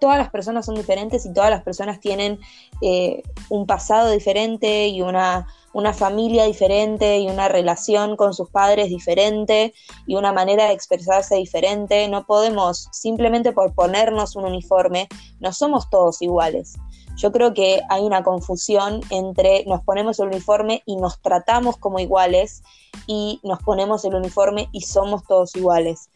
todas 0.00 0.18
las 0.18 0.30
personas 0.30 0.66
son 0.66 0.74
diferentes 0.74 1.24
y 1.26 1.32
todas 1.32 1.50
las 1.50 1.62
personas 1.62 2.00
tienen 2.00 2.40
eh, 2.80 3.22
un 3.48 3.66
pasado 3.66 4.10
diferente 4.10 4.88
y 4.88 5.02
una, 5.02 5.46
una 5.72 5.92
familia 5.92 6.44
diferente 6.44 7.18
y 7.18 7.28
una 7.28 7.48
relación 7.48 8.16
con 8.16 8.34
sus 8.34 8.50
padres 8.50 8.88
diferente 8.88 9.72
y 10.06 10.16
una 10.16 10.32
manera 10.32 10.66
de 10.66 10.72
expresarse 10.72 11.36
diferente. 11.36 12.08
No 12.08 12.26
podemos 12.26 12.88
simplemente 12.92 13.52
por 13.52 13.74
ponernos 13.74 14.36
un 14.36 14.44
uniforme, 14.44 15.08
no 15.38 15.52
somos 15.52 15.90
todos 15.90 16.22
iguales. 16.22 16.74
Yo 17.16 17.32
creo 17.32 17.52
que 17.52 17.82
hay 17.90 18.02
una 18.02 18.22
confusión 18.22 19.02
entre 19.10 19.64
nos 19.66 19.82
ponemos 19.82 20.18
el 20.20 20.28
uniforme 20.28 20.82
y 20.86 20.96
nos 20.96 21.20
tratamos 21.20 21.76
como 21.76 21.98
iguales 21.98 22.62
y 23.06 23.40
nos 23.42 23.62
ponemos 23.62 24.04
el 24.06 24.14
uniforme 24.14 24.68
y 24.72 24.82
somos 24.82 25.24
todos 25.24 25.54
iguales. 25.54 26.08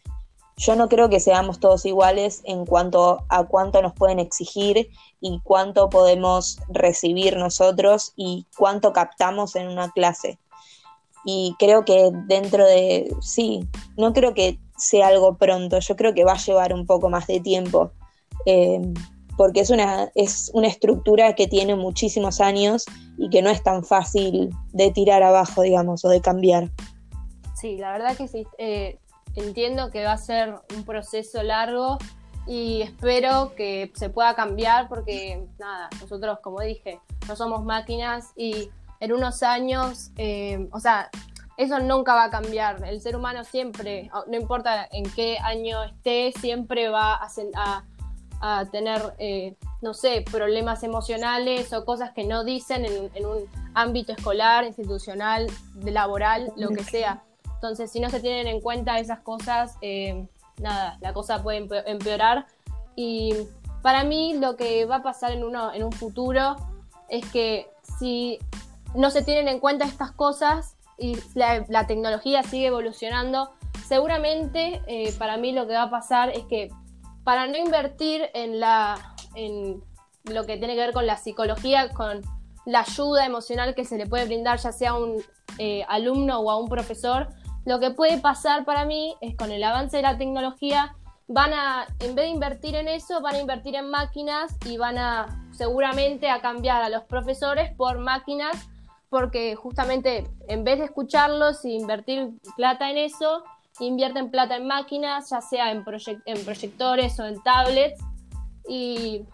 Yo 0.57 0.75
no 0.75 0.87
creo 0.87 1.09
que 1.09 1.19
seamos 1.19 1.59
todos 1.59 1.85
iguales 1.85 2.41
en 2.45 2.65
cuanto 2.65 3.23
a 3.27 3.43
cuánto 3.43 3.81
nos 3.81 3.93
pueden 3.93 4.19
exigir 4.19 4.89
y 5.19 5.41
cuánto 5.43 5.89
podemos 5.89 6.59
recibir 6.69 7.35
nosotros 7.37 8.13
y 8.15 8.45
cuánto 8.57 8.93
captamos 8.93 9.55
en 9.55 9.67
una 9.67 9.91
clase. 9.91 10.39
Y 11.25 11.55
creo 11.59 11.83
que 11.83 12.11
dentro 12.27 12.65
de, 12.65 13.13
sí, 13.19 13.67
no 13.97 14.13
creo 14.13 14.33
que 14.33 14.59
sea 14.77 15.07
algo 15.07 15.35
pronto, 15.37 15.79
yo 15.79 15.95
creo 15.95 16.13
que 16.13 16.23
va 16.23 16.33
a 16.33 16.37
llevar 16.37 16.73
un 16.73 16.85
poco 16.85 17.09
más 17.09 17.27
de 17.27 17.39
tiempo. 17.39 17.91
Eh, 18.45 18.81
porque 19.37 19.59
es 19.59 19.69
una, 19.69 20.11
es 20.15 20.49
una 20.53 20.67
estructura 20.67 21.35
que 21.35 21.47
tiene 21.47 21.75
muchísimos 21.75 22.39
años 22.39 22.85
y 23.17 23.29
que 23.29 23.41
no 23.41 23.49
es 23.49 23.61
tan 23.63 23.83
fácil 23.83 24.49
de 24.71 24.91
tirar 24.91 25.23
abajo, 25.23 25.61
digamos, 25.61 26.05
o 26.05 26.09
de 26.09 26.21
cambiar. 26.21 26.69
Sí, 27.59 27.77
la 27.77 27.91
verdad 27.91 28.15
que 28.15 28.27
sí. 28.27 28.45
Eh, 28.57 28.99
entiendo 29.35 29.91
que 29.91 30.03
va 30.03 30.13
a 30.13 30.17
ser 30.17 30.55
un 30.75 30.83
proceso 30.83 31.43
largo 31.43 31.97
y 32.47 32.81
espero 32.81 33.53
que 33.55 33.91
se 33.95 34.09
pueda 34.09 34.35
cambiar 34.35 34.87
porque, 34.87 35.47
nada, 35.57 35.89
nosotros, 35.99 36.39
como 36.41 36.61
dije, 36.61 36.99
no 37.27 37.35
somos 37.35 37.63
máquinas 37.63 38.31
y 38.35 38.69
en 38.99 39.13
unos 39.13 39.43
años, 39.43 40.11
eh, 40.17 40.67
o 40.71 40.79
sea, 40.79 41.09
eso 41.57 41.79
nunca 41.79 42.13
va 42.13 42.25
a 42.25 42.29
cambiar. 42.29 42.83
El 42.85 43.01
ser 43.01 43.15
humano 43.15 43.43
siempre, 43.43 44.09
no 44.27 44.37
importa 44.37 44.87
en 44.91 45.09
qué 45.11 45.37
año 45.39 45.83
esté, 45.83 46.33
siempre 46.39 46.89
va 46.89 47.19
a, 47.21 47.81
tener, 48.71 49.15
eh, 49.17 49.55
no 49.81 49.93
sé, 49.93 50.23
problemas 50.29 50.83
emocionales 50.83 51.73
o 51.73 51.83
cosas 51.83 52.11
que 52.11 52.25
no 52.25 52.43
dicen 52.43 52.85
en, 52.85 53.25
un 53.25 53.49
ámbito 53.73 54.11
escolar, 54.11 54.65
institucional, 54.65 55.47
laboral, 55.83 56.53
lo 56.57 56.69
que 56.69 56.83
sea. 56.83 57.23
Entonces, 57.55 57.91
si 57.91 57.99
no 57.99 58.09
se 58.09 58.19
tienen 58.19 58.47
en 58.47 58.61
cuenta 58.61 58.99
esas 58.99 59.19
cosas, 59.19 59.77
eh, 59.81 60.27
nada, 60.61 60.97
la 61.01 61.13
cosa 61.13 61.41
puede 61.41 61.67
empeorar. 61.85 62.45
Y 62.95 63.33
para 63.81 64.03
mí 64.03 64.35
lo 64.35 64.55
que 64.55 64.85
va 64.85 64.97
a 64.97 65.03
pasar 65.03 65.31
en, 65.31 65.43
uno, 65.43 65.73
en 65.73 65.83
un 65.83 65.91
futuro 65.91 66.55
es 67.09 67.25
que 67.31 67.67
si 67.99 68.39
no 68.93 69.11
se 69.11 69.23
tienen 69.23 69.47
en 69.47 69.59
cuenta 69.59 69.85
estas 69.85 70.11
cosas 70.11 70.75
y 70.97 71.17
la, 71.33 71.87
tecnología 71.87 72.43
sigue 72.43 72.67
evolucionando, 72.67 73.51
seguramente 73.87 74.81
eh, 74.87 75.13
para 75.17 75.37
mí 75.37 75.51
lo 75.51 75.67
que 75.67 75.73
va 75.73 75.83
a 75.83 75.89
pasar 75.89 76.29
es 76.29 76.45
que 76.45 76.69
para 77.23 77.47
no 77.47 77.57
invertir 77.57 78.29
en, 78.33 78.59
la, 78.59 79.15
en 79.35 79.83
lo 80.25 80.45
que 80.45 80.57
tiene 80.57 80.75
que 80.75 80.81
ver 80.81 80.93
con 80.93 81.05
la 81.05 81.17
psicología, 81.17 81.89
con 81.89 82.21
la 82.65 82.81
ayuda 82.81 83.25
emocional 83.25 83.75
que 83.75 83.85
se 83.85 83.97
le 83.97 84.07
puede 84.07 84.25
brindar 84.25 84.59
ya 84.59 84.71
sea 84.71 84.91
a 84.91 84.97
un 84.97 85.21
eh, 85.57 85.85
alumno 85.87 86.39
o 86.39 86.49
a 86.49 86.57
un 86.57 86.69
profesor, 86.69 87.27
lo 87.65 87.79
que 87.79 87.91
puede 87.91 88.19
pasar 88.19 88.63
para 88.63 88.85
mí 88.85 89.15
es 89.21 89.35
con 89.35 89.51
el 89.51 89.63
avance 89.63 89.97
de 89.97 90.03
la 90.03 90.17
tecnología, 90.17 90.95
van 91.27 91.53
a, 91.53 91.87
en 91.99 92.15
vez 92.15 92.25
de 92.25 92.31
invertir 92.31 92.75
en 92.75 92.87
eso, 92.87 93.21
van 93.21 93.35
a 93.35 93.39
invertir 93.39 93.75
en 93.75 93.89
máquinas 93.89 94.55
y 94.65 94.77
van 94.77 94.97
a 94.97 95.47
seguramente 95.51 96.29
a 96.29 96.41
cambiar 96.41 96.83
a 96.83 96.89
los 96.89 97.03
profesores 97.03 97.73
por 97.75 97.97
máquinas, 97.97 98.67
porque 99.09 99.55
justamente 99.55 100.29
en 100.47 100.63
vez 100.63 100.79
de 100.79 100.85
escucharlos 100.85 101.65
e 101.65 101.69
invertir 101.71 102.31
plata 102.55 102.91
en 102.91 102.97
eso, 102.97 103.43
invierten 103.79 104.29
plata 104.29 104.57
en 104.57 104.67
máquinas, 104.67 105.29
ya 105.29 105.41
sea 105.41 105.71
en, 105.71 105.83
proyectores 105.83 107.19
o 107.19 107.25
en 107.25 107.41
tablets, 107.41 108.01
y, 108.67 109.25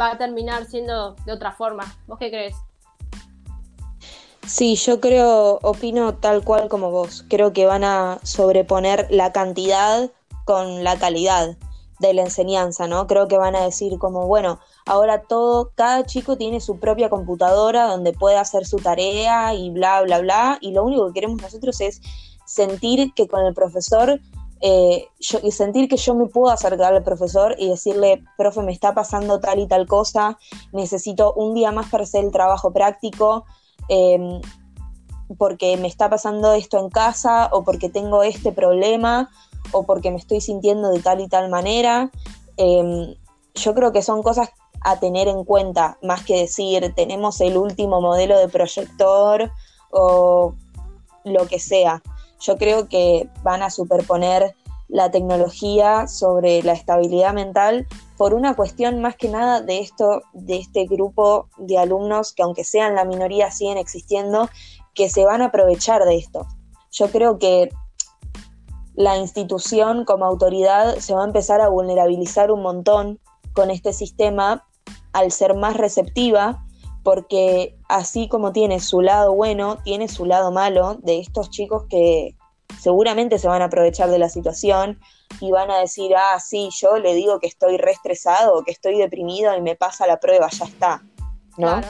va 0.00 0.12
a 0.12 0.18
terminar 0.18 0.64
siendo 0.64 1.14
de 1.26 1.32
otra 1.32 1.52
forma. 1.52 1.84
¿Vos 2.06 2.18
qué 2.18 2.30
crees? 2.30 2.56
Sí, 4.46 4.74
yo 4.74 5.00
creo, 5.00 5.58
opino 5.62 6.14
tal 6.14 6.42
cual 6.44 6.68
como 6.68 6.90
vos. 6.90 7.24
Creo 7.28 7.52
que 7.52 7.66
van 7.66 7.84
a 7.84 8.18
sobreponer 8.22 9.06
la 9.10 9.32
cantidad 9.32 10.10
con 10.44 10.82
la 10.82 10.98
calidad 10.98 11.56
de 12.00 12.14
la 12.14 12.22
enseñanza, 12.22 12.88
¿no? 12.88 13.06
Creo 13.06 13.28
que 13.28 13.36
van 13.36 13.54
a 13.54 13.64
decir 13.64 13.98
como, 13.98 14.26
bueno, 14.26 14.58
ahora 14.86 15.22
todo, 15.22 15.70
cada 15.74 16.04
chico 16.06 16.36
tiene 16.36 16.60
su 16.60 16.80
propia 16.80 17.10
computadora 17.10 17.86
donde 17.86 18.14
puede 18.14 18.38
hacer 18.38 18.66
su 18.66 18.78
tarea 18.78 19.54
y 19.54 19.70
bla, 19.70 20.00
bla, 20.02 20.18
bla, 20.20 20.58
y 20.62 20.72
lo 20.72 20.82
único 20.82 21.06
que 21.08 21.12
queremos 21.12 21.42
nosotros 21.42 21.80
es 21.82 22.00
sentir 22.46 23.12
que 23.14 23.28
con 23.28 23.44
el 23.44 23.52
profesor, 23.54 24.18
eh, 24.62 25.06
y 25.42 25.50
sentir 25.52 25.88
que 25.88 25.96
yo 25.96 26.14
me 26.14 26.26
puedo 26.26 26.52
acercar 26.52 26.94
al 26.94 27.02
profesor 27.02 27.54
y 27.58 27.68
decirle, 27.68 28.24
profe, 28.36 28.62
me 28.62 28.72
está 28.72 28.94
pasando 28.94 29.38
tal 29.38 29.58
y 29.58 29.68
tal 29.68 29.86
cosa, 29.86 30.38
necesito 30.72 31.34
un 31.34 31.54
día 31.54 31.70
más 31.70 31.90
para 31.90 32.04
hacer 32.04 32.24
el 32.24 32.32
trabajo 32.32 32.72
práctico, 32.72 33.44
em, 33.88 34.40
porque 35.38 35.76
me 35.76 35.88
está 35.88 36.10
pasando 36.10 36.52
esto 36.52 36.78
en 36.78 36.90
casa 36.90 37.48
o 37.52 37.62
porque 37.64 37.88
tengo 37.88 38.22
este 38.22 38.52
problema 38.52 39.30
o 39.72 39.84
porque 39.84 40.10
me 40.10 40.16
estoy 40.16 40.40
sintiendo 40.40 40.90
de 40.90 41.00
tal 41.00 41.20
y 41.20 41.28
tal 41.28 41.48
manera. 41.48 42.10
Em, 42.56 43.14
yo 43.54 43.74
creo 43.74 43.92
que 43.92 44.02
son 44.02 44.22
cosas 44.22 44.50
a 44.82 44.98
tener 44.98 45.28
en 45.28 45.44
cuenta, 45.44 45.98
más 46.02 46.24
que 46.24 46.36
decir, 46.36 46.92
tenemos 46.96 47.40
el 47.40 47.56
último 47.56 48.00
modelo 48.00 48.38
de 48.38 48.48
proyector 48.48 49.52
o 49.90 50.54
lo 51.24 51.46
que 51.46 51.58
sea. 51.58 52.02
Yo 52.40 52.56
creo 52.56 52.88
que 52.88 53.28
van 53.42 53.62
a 53.62 53.70
superponer 53.70 54.54
la 54.88 55.10
tecnología 55.10 56.08
sobre 56.08 56.62
la 56.62 56.72
estabilidad 56.72 57.34
mental 57.34 57.86
por 58.20 58.34
una 58.34 58.54
cuestión 58.54 59.00
más 59.00 59.16
que 59.16 59.30
nada 59.30 59.62
de 59.62 59.78
esto, 59.78 60.20
de 60.34 60.58
este 60.58 60.84
grupo 60.84 61.48
de 61.56 61.78
alumnos 61.78 62.34
que 62.34 62.42
aunque 62.42 62.64
sean 62.64 62.94
la 62.94 63.06
minoría 63.06 63.50
siguen 63.50 63.78
existiendo, 63.78 64.50
que 64.94 65.08
se 65.08 65.24
van 65.24 65.40
a 65.40 65.46
aprovechar 65.46 66.04
de 66.04 66.18
esto. 66.18 66.46
Yo 66.90 67.10
creo 67.10 67.38
que 67.38 67.70
la 68.92 69.16
institución 69.16 70.04
como 70.04 70.26
autoridad 70.26 70.96
se 70.96 71.14
va 71.14 71.22
a 71.22 71.26
empezar 71.26 71.62
a 71.62 71.70
vulnerabilizar 71.70 72.52
un 72.52 72.60
montón 72.60 73.20
con 73.54 73.70
este 73.70 73.94
sistema 73.94 74.66
al 75.14 75.32
ser 75.32 75.54
más 75.54 75.78
receptiva 75.78 76.62
porque 77.02 77.74
así 77.88 78.28
como 78.28 78.52
tiene 78.52 78.80
su 78.80 79.00
lado 79.00 79.32
bueno, 79.34 79.78
tiene 79.82 80.08
su 80.08 80.26
lado 80.26 80.52
malo 80.52 80.98
de 81.02 81.20
estos 81.20 81.48
chicos 81.48 81.84
que 81.88 82.36
seguramente 82.78 83.38
se 83.38 83.48
van 83.48 83.62
a 83.62 83.66
aprovechar 83.66 84.10
de 84.10 84.18
la 84.18 84.28
situación 84.28 85.00
y 85.40 85.50
van 85.50 85.70
a 85.70 85.78
decir, 85.78 86.12
ah, 86.16 86.38
sí, 86.40 86.70
yo 86.72 86.98
le 86.98 87.14
digo 87.14 87.40
que 87.40 87.46
estoy 87.46 87.76
re 87.76 87.92
estresado, 87.92 88.62
que 88.64 88.72
estoy 88.72 88.98
deprimido 88.98 89.56
y 89.56 89.60
me 89.60 89.76
pasa 89.76 90.06
la 90.06 90.18
prueba, 90.18 90.48
ya 90.50 90.64
está, 90.64 91.02
¿no? 91.56 91.80
Claro. 91.80 91.88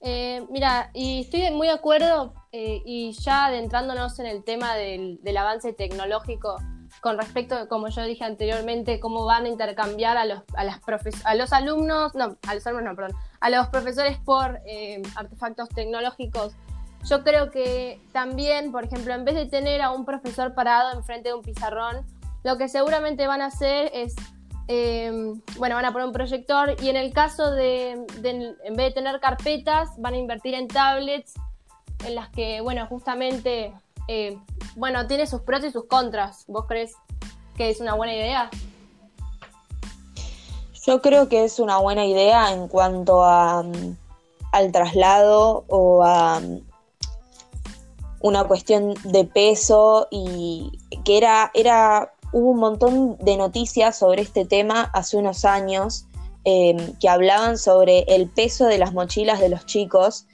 Eh, 0.00 0.46
mira, 0.50 0.90
y 0.94 1.22
estoy 1.22 1.50
muy 1.50 1.66
de 1.66 1.72
acuerdo 1.72 2.32
eh, 2.52 2.80
y 2.84 3.12
ya 3.12 3.46
adentrándonos 3.46 4.18
en 4.20 4.26
el 4.26 4.44
tema 4.44 4.76
del, 4.76 5.18
del 5.22 5.36
avance 5.36 5.72
tecnológico, 5.72 6.58
con 7.00 7.18
respecto, 7.18 7.68
como 7.68 7.88
yo 7.88 8.02
dije 8.04 8.24
anteriormente, 8.24 9.00
cómo 9.00 9.24
van 9.24 9.44
a 9.44 9.48
intercambiar 9.48 10.16
a 10.16 10.24
los, 10.24 10.42
a 10.56 10.64
las 10.64 10.80
a 11.24 11.34
los 11.34 11.52
alumnos, 11.52 12.14
no, 12.14 12.36
a 12.46 12.54
los 12.54 12.66
alumnos, 12.66 12.90
no, 12.90 12.96
perdón, 12.96 13.16
a 13.40 13.50
los 13.50 13.68
profesores 13.68 14.18
por 14.18 14.60
eh, 14.66 15.02
artefactos 15.14 15.68
tecnológicos. 15.70 16.54
Yo 17.04 17.22
creo 17.22 17.50
que 17.50 18.00
también, 18.12 18.72
por 18.72 18.84
ejemplo, 18.84 19.14
en 19.14 19.24
vez 19.24 19.34
de 19.34 19.46
tener 19.46 19.82
a 19.82 19.90
un 19.90 20.04
profesor 20.04 20.54
parado 20.54 20.92
enfrente 20.92 21.28
de 21.28 21.34
un 21.34 21.42
pizarrón, 21.42 22.04
lo 22.42 22.58
que 22.58 22.68
seguramente 22.68 23.26
van 23.26 23.42
a 23.42 23.46
hacer 23.46 23.90
es, 23.94 24.14
eh, 24.68 25.32
bueno, 25.56 25.76
van 25.76 25.84
a 25.84 25.92
poner 25.92 26.06
un 26.06 26.12
proyector 26.12 26.74
y 26.82 26.88
en 26.88 26.96
el 26.96 27.12
caso 27.12 27.52
de, 27.52 27.92
en 27.92 28.76
vez 28.76 28.88
de 28.88 28.90
tener 28.92 29.20
carpetas, 29.20 29.90
van 29.98 30.14
a 30.14 30.16
invertir 30.16 30.54
en 30.54 30.68
tablets 30.68 31.34
en 32.04 32.14
las 32.14 32.28
que, 32.30 32.60
bueno, 32.60 32.86
justamente 32.86 33.72
eh, 34.08 34.38
bueno, 34.76 35.06
tiene 35.06 35.26
sus 35.26 35.40
pros 35.40 35.64
y 35.64 35.70
sus 35.70 35.86
contras. 35.86 36.44
¿Vos 36.46 36.66
crees 36.66 36.94
que 37.56 37.70
es 37.70 37.80
una 37.80 37.94
buena 37.94 38.14
idea? 38.14 38.50
Yo 40.86 41.02
creo 41.02 41.28
que 41.28 41.44
es 41.44 41.58
una 41.58 41.78
buena 41.78 42.04
idea 42.04 42.52
en 42.52 42.68
cuanto 42.68 43.24
a, 43.24 43.62
mm, 43.62 43.96
al 44.52 44.72
traslado 44.72 45.64
o 45.68 46.04
a 46.04 46.40
mm, 46.40 46.60
una 48.20 48.44
cuestión 48.44 48.94
de 49.04 49.24
peso 49.24 50.08
y 50.10 50.78
que 51.04 51.18
era, 51.18 51.50
era 51.54 52.12
hubo 52.32 52.50
un 52.50 52.58
montón 52.58 53.16
de 53.18 53.36
noticias 53.36 53.96
sobre 53.96 54.22
este 54.22 54.44
tema 54.44 54.90
hace 54.94 55.16
unos 55.16 55.44
años 55.44 56.06
em, 56.44 56.76
que 57.00 57.08
hablaban 57.08 57.58
sobre 57.58 58.00
el 58.08 58.28
peso 58.28 58.66
de 58.66 58.78
las 58.78 58.92
mochilas 58.92 59.40
de 59.40 59.48
los 59.48 59.66
chicos, 59.66 60.26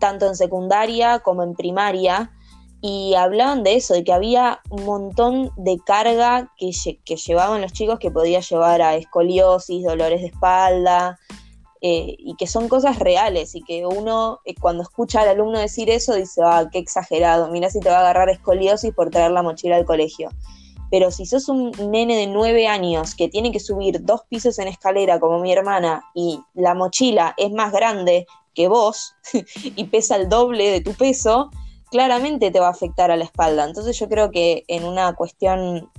tanto 0.00 0.26
en 0.26 0.36
secundaria 0.36 1.20
como 1.20 1.42
en 1.42 1.54
primaria, 1.54 2.32
y 2.80 3.14
hablaban 3.14 3.62
de 3.62 3.76
eso, 3.76 3.94
de 3.94 4.02
que 4.02 4.12
había 4.12 4.60
un 4.68 4.84
montón 4.84 5.52
de 5.56 5.78
carga 5.86 6.52
que, 6.56 6.72
que 7.04 7.16
llevaban 7.16 7.60
los 7.60 7.72
chicos 7.72 8.00
que 8.00 8.10
podía 8.10 8.40
llevar 8.40 8.82
a 8.82 8.96
escoliosis, 8.96 9.84
dolores 9.84 10.20
de 10.20 10.26
espalda, 10.26 11.20
eh, 11.84 12.14
y 12.16 12.36
que 12.36 12.46
son 12.46 12.68
cosas 12.68 13.00
reales 13.00 13.56
y 13.56 13.62
que 13.62 13.84
uno 13.84 14.38
eh, 14.44 14.54
cuando 14.54 14.84
escucha 14.84 15.22
al 15.22 15.30
alumno 15.30 15.58
decir 15.58 15.90
eso 15.90 16.14
dice, 16.14 16.40
ah, 16.44 16.68
qué 16.70 16.78
exagerado, 16.78 17.50
mira 17.50 17.70
si 17.70 17.80
te 17.80 17.88
va 17.88 17.96
a 17.96 18.00
agarrar 18.02 18.28
escoliosis 18.28 18.94
por 18.94 19.10
traer 19.10 19.32
la 19.32 19.42
mochila 19.42 19.74
al 19.74 19.84
colegio. 19.84 20.30
Pero 20.92 21.10
si 21.10 21.26
sos 21.26 21.48
un 21.48 21.72
nene 21.90 22.16
de 22.16 22.28
nueve 22.28 22.68
años 22.68 23.16
que 23.16 23.28
tiene 23.28 23.50
que 23.50 23.58
subir 23.58 24.04
dos 24.04 24.20
pisos 24.28 24.60
en 24.60 24.68
escalera 24.68 25.18
como 25.18 25.40
mi 25.40 25.52
hermana 25.52 26.04
y 26.14 26.38
la 26.54 26.74
mochila 26.74 27.34
es 27.36 27.50
más 27.50 27.72
grande 27.72 28.26
que 28.54 28.68
vos 28.68 29.16
y 29.64 29.82
pesa 29.84 30.14
el 30.14 30.28
doble 30.28 30.70
de 30.70 30.82
tu 30.82 30.92
peso, 30.92 31.50
claramente 31.90 32.52
te 32.52 32.60
va 32.60 32.68
a 32.68 32.72
afectar 32.72 33.10
a 33.10 33.16
la 33.16 33.24
espalda. 33.24 33.64
Entonces 33.64 33.98
yo 33.98 34.08
creo 34.08 34.30
que 34.30 34.62
en 34.68 34.84
una 34.84 35.14
cuestión, 35.14 35.90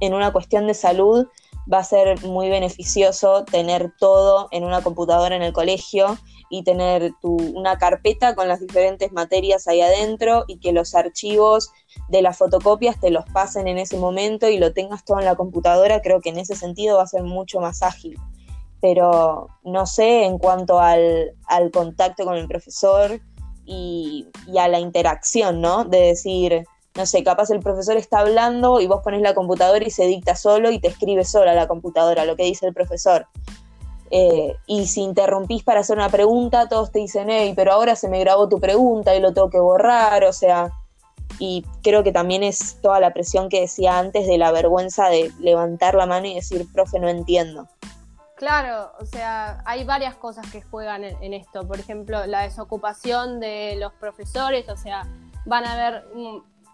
en 0.00 0.14
una 0.14 0.32
cuestión 0.32 0.66
de 0.66 0.74
salud, 0.74 1.28
va 1.72 1.78
a 1.78 1.84
ser 1.84 2.24
muy 2.24 2.48
beneficioso 2.48 3.44
tener 3.44 3.92
todo 3.98 4.48
en 4.50 4.64
una 4.64 4.82
computadora 4.82 5.36
en 5.36 5.42
el 5.42 5.52
colegio 5.52 6.18
y 6.48 6.64
tener 6.64 7.12
tu, 7.22 7.36
una 7.36 7.78
carpeta 7.78 8.34
con 8.34 8.48
las 8.48 8.60
diferentes 8.60 9.12
materias 9.12 9.68
ahí 9.68 9.80
adentro 9.80 10.44
y 10.48 10.58
que 10.58 10.72
los 10.72 10.94
archivos 10.94 11.70
de 12.08 12.22
las 12.22 12.36
fotocopias 12.36 12.98
te 12.98 13.10
los 13.10 13.24
pasen 13.32 13.68
en 13.68 13.78
ese 13.78 13.98
momento 13.98 14.48
y 14.48 14.58
lo 14.58 14.72
tengas 14.72 15.04
todo 15.04 15.20
en 15.20 15.26
la 15.26 15.36
computadora, 15.36 16.02
creo 16.02 16.20
que 16.20 16.30
en 16.30 16.38
ese 16.38 16.56
sentido 16.56 16.96
va 16.96 17.04
a 17.04 17.06
ser 17.06 17.22
mucho 17.22 17.60
más 17.60 17.82
ágil. 17.82 18.18
Pero 18.80 19.48
no 19.62 19.86
sé 19.86 20.24
en 20.24 20.38
cuanto 20.38 20.80
al, 20.80 21.34
contacto 21.72 22.24
con 22.24 22.36
el 22.36 22.48
profesor 22.48 23.20
y, 23.64 24.26
y 24.46 24.58
a 24.58 24.68
la 24.68 24.80
interacción, 24.80 25.60
¿no? 25.60 25.84
De 25.84 26.00
decir, 26.00 26.64
no 26.94 27.06
sé, 27.06 27.22
capaz 27.22 27.50
el 27.50 27.60
profesor 27.60 27.96
está 27.96 28.20
hablando 28.20 28.80
y 28.80 28.86
vos 28.86 29.00
pones 29.02 29.22
la 29.22 29.34
computadora 29.34 29.84
y 29.84 29.90
se 29.90 30.06
dicta 30.06 30.34
solo 30.34 30.70
y 30.70 30.80
te 30.80 30.88
escribe 30.88 31.24
sola 31.24 31.54
la 31.54 31.68
computadora 31.68 32.24
lo 32.24 32.36
que 32.36 32.44
dice 32.44 32.66
el 32.66 32.74
profesor. 32.74 33.26
Eh, 34.10 34.56
y 34.66 34.86
si 34.86 35.02
interrumpís 35.02 35.62
para 35.62 35.80
hacer 35.80 35.96
una 35.96 36.08
pregunta, 36.08 36.68
todos 36.68 36.90
te 36.90 36.98
dicen, 36.98 37.30
hey, 37.30 37.52
pero 37.54 37.72
ahora 37.72 37.94
se 37.94 38.08
me 38.08 38.18
grabó 38.18 38.48
tu 38.48 38.58
pregunta 38.58 39.14
y 39.14 39.20
lo 39.20 39.32
tengo 39.32 39.50
que 39.50 39.60
borrar, 39.60 40.24
o 40.24 40.32
sea, 40.32 40.72
y 41.38 41.64
creo 41.82 42.02
que 42.02 42.10
también 42.10 42.42
es 42.42 42.80
toda 42.82 42.98
la 42.98 43.12
presión 43.12 43.48
que 43.48 43.60
decía 43.60 43.98
antes 43.98 44.26
de 44.26 44.36
la 44.36 44.50
vergüenza 44.50 45.08
de 45.08 45.32
levantar 45.38 45.94
la 45.94 46.06
mano 46.06 46.26
y 46.26 46.34
decir, 46.34 46.66
profe, 46.72 46.98
no 46.98 47.08
entiendo. 47.08 47.68
Claro, 48.36 48.90
o 48.98 49.04
sea, 49.04 49.62
hay 49.66 49.84
varias 49.84 50.16
cosas 50.16 50.50
que 50.50 50.62
juegan 50.62 51.04
en, 51.04 51.34
esto. 51.34 51.68
Por 51.68 51.78
ejemplo, 51.78 52.26
la 52.26 52.42
desocupación 52.42 53.38
de 53.38 53.76
los 53.78 53.92
profesores, 53.92 54.68
o 54.68 54.76
sea, 54.76 55.06
van 55.44 55.66
a 55.66 55.74
haber 55.74 56.04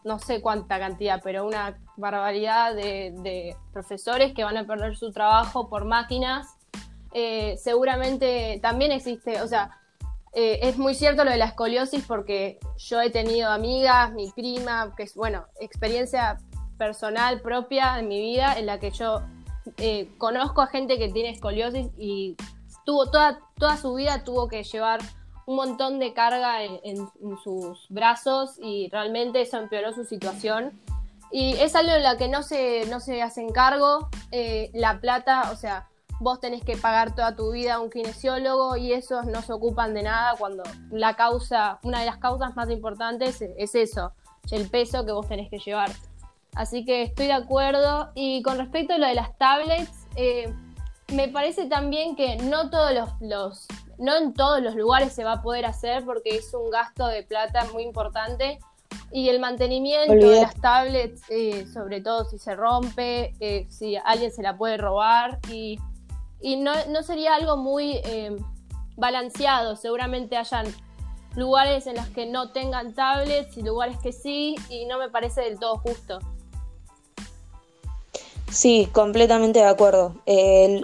no 0.06 0.20
sé 0.20 0.40
cuánta 0.40 0.78
cantidad, 0.78 1.20
pero 1.22 1.44
una 1.44 1.78
barbaridad 1.96 2.74
de, 2.74 3.56
profesores 3.72 4.32
que 4.32 4.44
van 4.44 4.56
a 4.56 4.64
perder 4.64 4.96
su 4.96 5.10
trabajo 5.10 5.68
por 5.68 5.84
máquinas. 5.84 6.56
Eh, 7.12 7.56
seguramente 7.58 8.60
también 8.62 8.92
existe, 8.92 9.42
o 9.42 9.48
sea, 9.48 9.78
eh, 10.32 10.60
es 10.62 10.78
muy 10.78 10.94
cierto 10.94 11.24
lo 11.24 11.30
de 11.32 11.38
la 11.38 11.46
escoliosis 11.46 12.04
porque 12.06 12.60
yo 12.76 13.00
he 13.00 13.10
tenido 13.10 13.50
amigas, 13.50 14.12
mi 14.12 14.30
prima, 14.30 14.94
que 14.96 15.04
es, 15.04 15.14
bueno, 15.14 15.46
experiencia 15.60 16.38
personal 16.78 17.40
propia 17.40 17.98
en 17.98 18.06
mi 18.06 18.20
vida 18.20 18.56
en 18.58 18.66
la 18.66 18.78
que 18.78 18.92
yo 18.92 19.22
eh, 19.78 20.08
conozco 20.18 20.62
a 20.62 20.68
gente 20.68 20.98
que 20.98 21.08
tiene 21.08 21.30
escoliosis 21.30 21.88
y 21.98 22.36
tuvo 22.84 23.10
toda, 23.10 23.40
toda 23.58 23.76
su 23.76 23.94
vida 23.94 24.22
tuvo 24.22 24.46
que 24.46 24.62
llevar 24.62 25.00
un 25.46 25.56
montón 25.56 25.98
de 25.98 26.12
carga 26.12 26.62
en, 26.62 27.08
sus 27.42 27.86
brazos 27.88 28.58
y 28.60 28.88
realmente 28.90 29.40
eso 29.40 29.58
empeoró 29.58 29.92
su 29.92 30.04
situación. 30.04 30.78
Y 31.30 31.54
es 31.54 31.74
algo 31.74 31.92
en 31.92 32.02
la 32.02 32.16
que 32.16 32.28
no 32.28 32.42
se, 32.42 32.86
no 32.86 33.00
se 33.00 33.22
hacen 33.22 33.50
cargo. 33.50 34.08
Eh, 34.32 34.70
la 34.74 35.00
plata, 35.00 35.50
o 35.52 35.56
sea, 35.56 35.88
vos 36.20 36.40
tenés 36.40 36.62
que 36.64 36.76
pagar 36.76 37.14
toda 37.14 37.36
tu 37.36 37.52
vida 37.52 37.74
a 37.74 37.80
un 37.80 37.90
kinesiólogo 37.90 38.76
y 38.76 38.92
esos 38.92 39.26
no 39.26 39.42
se 39.42 39.52
ocupan 39.52 39.94
de 39.94 40.02
nada 40.02 40.34
cuando 40.38 40.62
la 40.90 41.14
causa, 41.14 41.78
una 41.82 42.00
de 42.00 42.06
las 42.06 42.18
causas 42.18 42.56
más 42.56 42.70
importantes 42.70 43.42
es 43.42 43.74
eso, 43.74 44.12
el 44.50 44.68
peso 44.68 45.04
que 45.04 45.12
vos 45.12 45.28
tenés 45.28 45.50
que 45.50 45.58
llevar. 45.58 45.90
Así 46.56 46.84
que 46.84 47.02
estoy 47.02 47.26
de 47.26 47.34
acuerdo. 47.34 48.10
Y 48.14 48.42
con 48.42 48.58
respecto 48.58 48.94
a 48.94 48.98
lo 48.98 49.06
de 49.06 49.14
las 49.14 49.36
tablets, 49.36 50.06
eh, 50.16 50.52
me 51.12 51.28
parece 51.28 51.66
también 51.66 52.16
que 52.16 52.36
no 52.36 52.70
todos 52.70 52.92
los, 53.20 53.66
no 53.98 54.16
en 54.16 54.34
todos 54.34 54.62
los 54.62 54.74
lugares 54.74 55.12
se 55.12 55.24
va 55.24 55.32
a 55.32 55.42
poder 55.42 55.66
hacer 55.66 56.04
porque 56.04 56.36
es 56.36 56.52
un 56.54 56.70
gasto 56.70 57.06
de 57.06 57.22
plata 57.22 57.66
muy 57.72 57.82
importante. 57.82 58.58
Y 59.12 59.28
el 59.28 59.40
mantenimiento 59.40 60.14
de 60.14 60.40
las 60.40 60.54
tablets, 60.60 61.22
eh, 61.28 61.66
sobre 61.72 62.00
todo 62.00 62.24
si 62.24 62.38
se 62.38 62.54
rompe, 62.54 63.34
eh, 63.40 63.66
si 63.70 63.96
alguien 63.96 64.32
se 64.32 64.42
la 64.42 64.56
puede 64.56 64.76
robar. 64.76 65.38
Y, 65.50 65.78
y 66.40 66.56
no, 66.56 66.72
no, 66.88 67.02
sería 67.02 67.34
algo 67.34 67.56
muy 67.56 68.00
eh, 68.04 68.36
balanceado, 68.96 69.76
seguramente 69.76 70.36
hayan 70.36 70.66
lugares 71.36 71.86
en 71.86 71.96
los 71.96 72.06
que 72.08 72.26
no 72.26 72.50
tengan 72.50 72.94
tablets 72.94 73.56
y 73.56 73.62
lugares 73.62 73.98
que 74.02 74.12
sí 74.12 74.56
y 74.70 74.86
no 74.86 74.98
me 74.98 75.08
parece 75.08 75.42
del 75.42 75.58
todo 75.58 75.78
justo. 75.78 76.18
Sí, 78.56 78.88
completamente 78.90 79.58
de 79.58 79.66
acuerdo. 79.66 80.14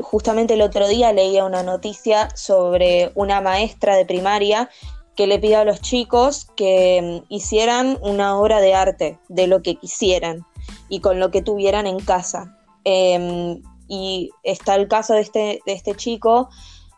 justamente 0.03 0.53
el 0.53 0.61
otro 0.61 0.87
día 0.89 1.11
leía 1.15 1.47
una 1.47 1.63
noticia 1.63 2.29
sobre 2.35 3.13
una 3.15 3.41
maestra 3.41 3.97
de 3.97 4.05
primaria 4.05 4.69
que 5.17 5.27
le 5.27 5.39
pide 5.39 5.57
a 5.57 5.65
los 5.65 5.81
chicos 5.81 6.49
que 6.55 7.23
mm, 7.25 7.33
hicieran 7.33 7.97
una 8.03 8.39
obra 8.39 8.61
de 8.61 8.75
arte 8.75 9.19
de 9.31 9.47
lo 9.47 9.63
que 9.63 9.77
quisieran 9.77 10.45
y 10.91 11.01
con 11.01 11.19
lo 11.19 11.31
que 11.31 11.41
tuvieran 11.41 11.87
en 11.87 11.99
casa. 12.01 12.59
Em, 12.85 13.63
y 13.89 14.29
está 14.43 14.75
el 14.75 14.87
caso 14.87 15.15
de 15.15 15.23
este, 15.23 15.61
de 15.65 15.73
este 15.73 15.95
chico 15.95 16.51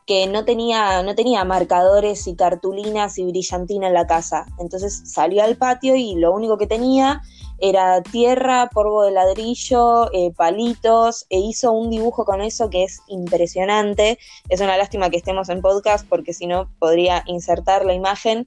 que 0.08 0.26
no 0.26 0.44
tenía, 0.44 1.04
no 1.04 1.14
tenía 1.14 1.44
marcadores 1.44 2.26
y 2.26 2.34
cartulinas 2.34 3.16
y 3.18 3.24
brillantina 3.24 3.87
en 3.87 3.94
la 3.94 4.08
casa. 4.08 4.46
Entonces 4.58 5.02
salió 5.06 5.44
al 5.44 5.56
patio 5.56 5.94
y 5.94 6.16
lo 6.16 6.32
único 6.32 6.58
que 6.58 6.66
tenía 6.66 7.22
era 7.58 8.02
tierra, 8.02 8.68
polvo 8.72 9.04
de 9.04 9.12
ladrillo, 9.12 10.12
eh, 10.12 10.32
palitos, 10.36 11.26
e 11.30 11.38
hizo 11.38 11.72
un 11.72 11.90
dibujo 11.90 12.24
con 12.24 12.40
eso 12.40 12.70
que 12.70 12.84
es 12.84 13.00
impresionante. 13.08 14.18
Es 14.48 14.60
una 14.60 14.76
lástima 14.76 15.10
que 15.10 15.16
estemos 15.16 15.48
en 15.48 15.62
podcast 15.62 16.06
porque 16.08 16.32
si 16.32 16.46
no 16.46 16.68
podría 16.78 17.22
insertar 17.26 17.84
la 17.84 17.94
imagen. 17.94 18.46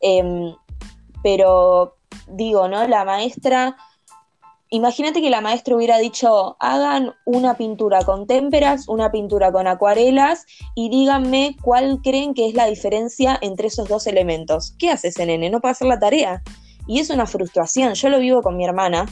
Em, 0.00 0.54
pero 1.22 1.96
digo, 2.28 2.68
¿no? 2.68 2.86
La 2.88 3.04
maestra, 3.04 3.76
imagínate 4.70 5.20
que 5.20 5.30
la 5.30 5.40
maestra 5.40 5.76
hubiera 5.76 5.98
dicho, 5.98 6.56
hagan 6.60 7.14
una 7.24 7.56
pintura 7.56 8.02
con 8.04 8.26
témperas, 8.26 8.88
una 8.88 9.10
pintura 9.10 9.52
con 9.52 9.66
acuarelas 9.66 10.46
y 10.74 10.88
díganme 10.88 11.56
cuál 11.62 12.00
creen 12.02 12.34
que 12.34 12.48
es 12.48 12.54
la 12.54 12.66
diferencia 12.66 13.38
entre 13.40 13.68
esos 13.68 13.88
dos 13.88 14.06
elementos. 14.06 14.74
¿Qué 14.78 14.90
haces, 14.90 15.18
nene? 15.18 15.50
No 15.50 15.60
puede 15.60 15.72
hacer 15.72 15.88
la 15.88 15.98
tarea. 15.98 16.42
Y 16.86 17.00
es 17.00 17.10
una 17.10 17.26
frustración. 17.26 17.94
Yo 17.94 18.08
lo 18.08 18.18
vivo 18.18 18.42
con 18.42 18.56
mi 18.56 18.64
hermana, 18.64 19.06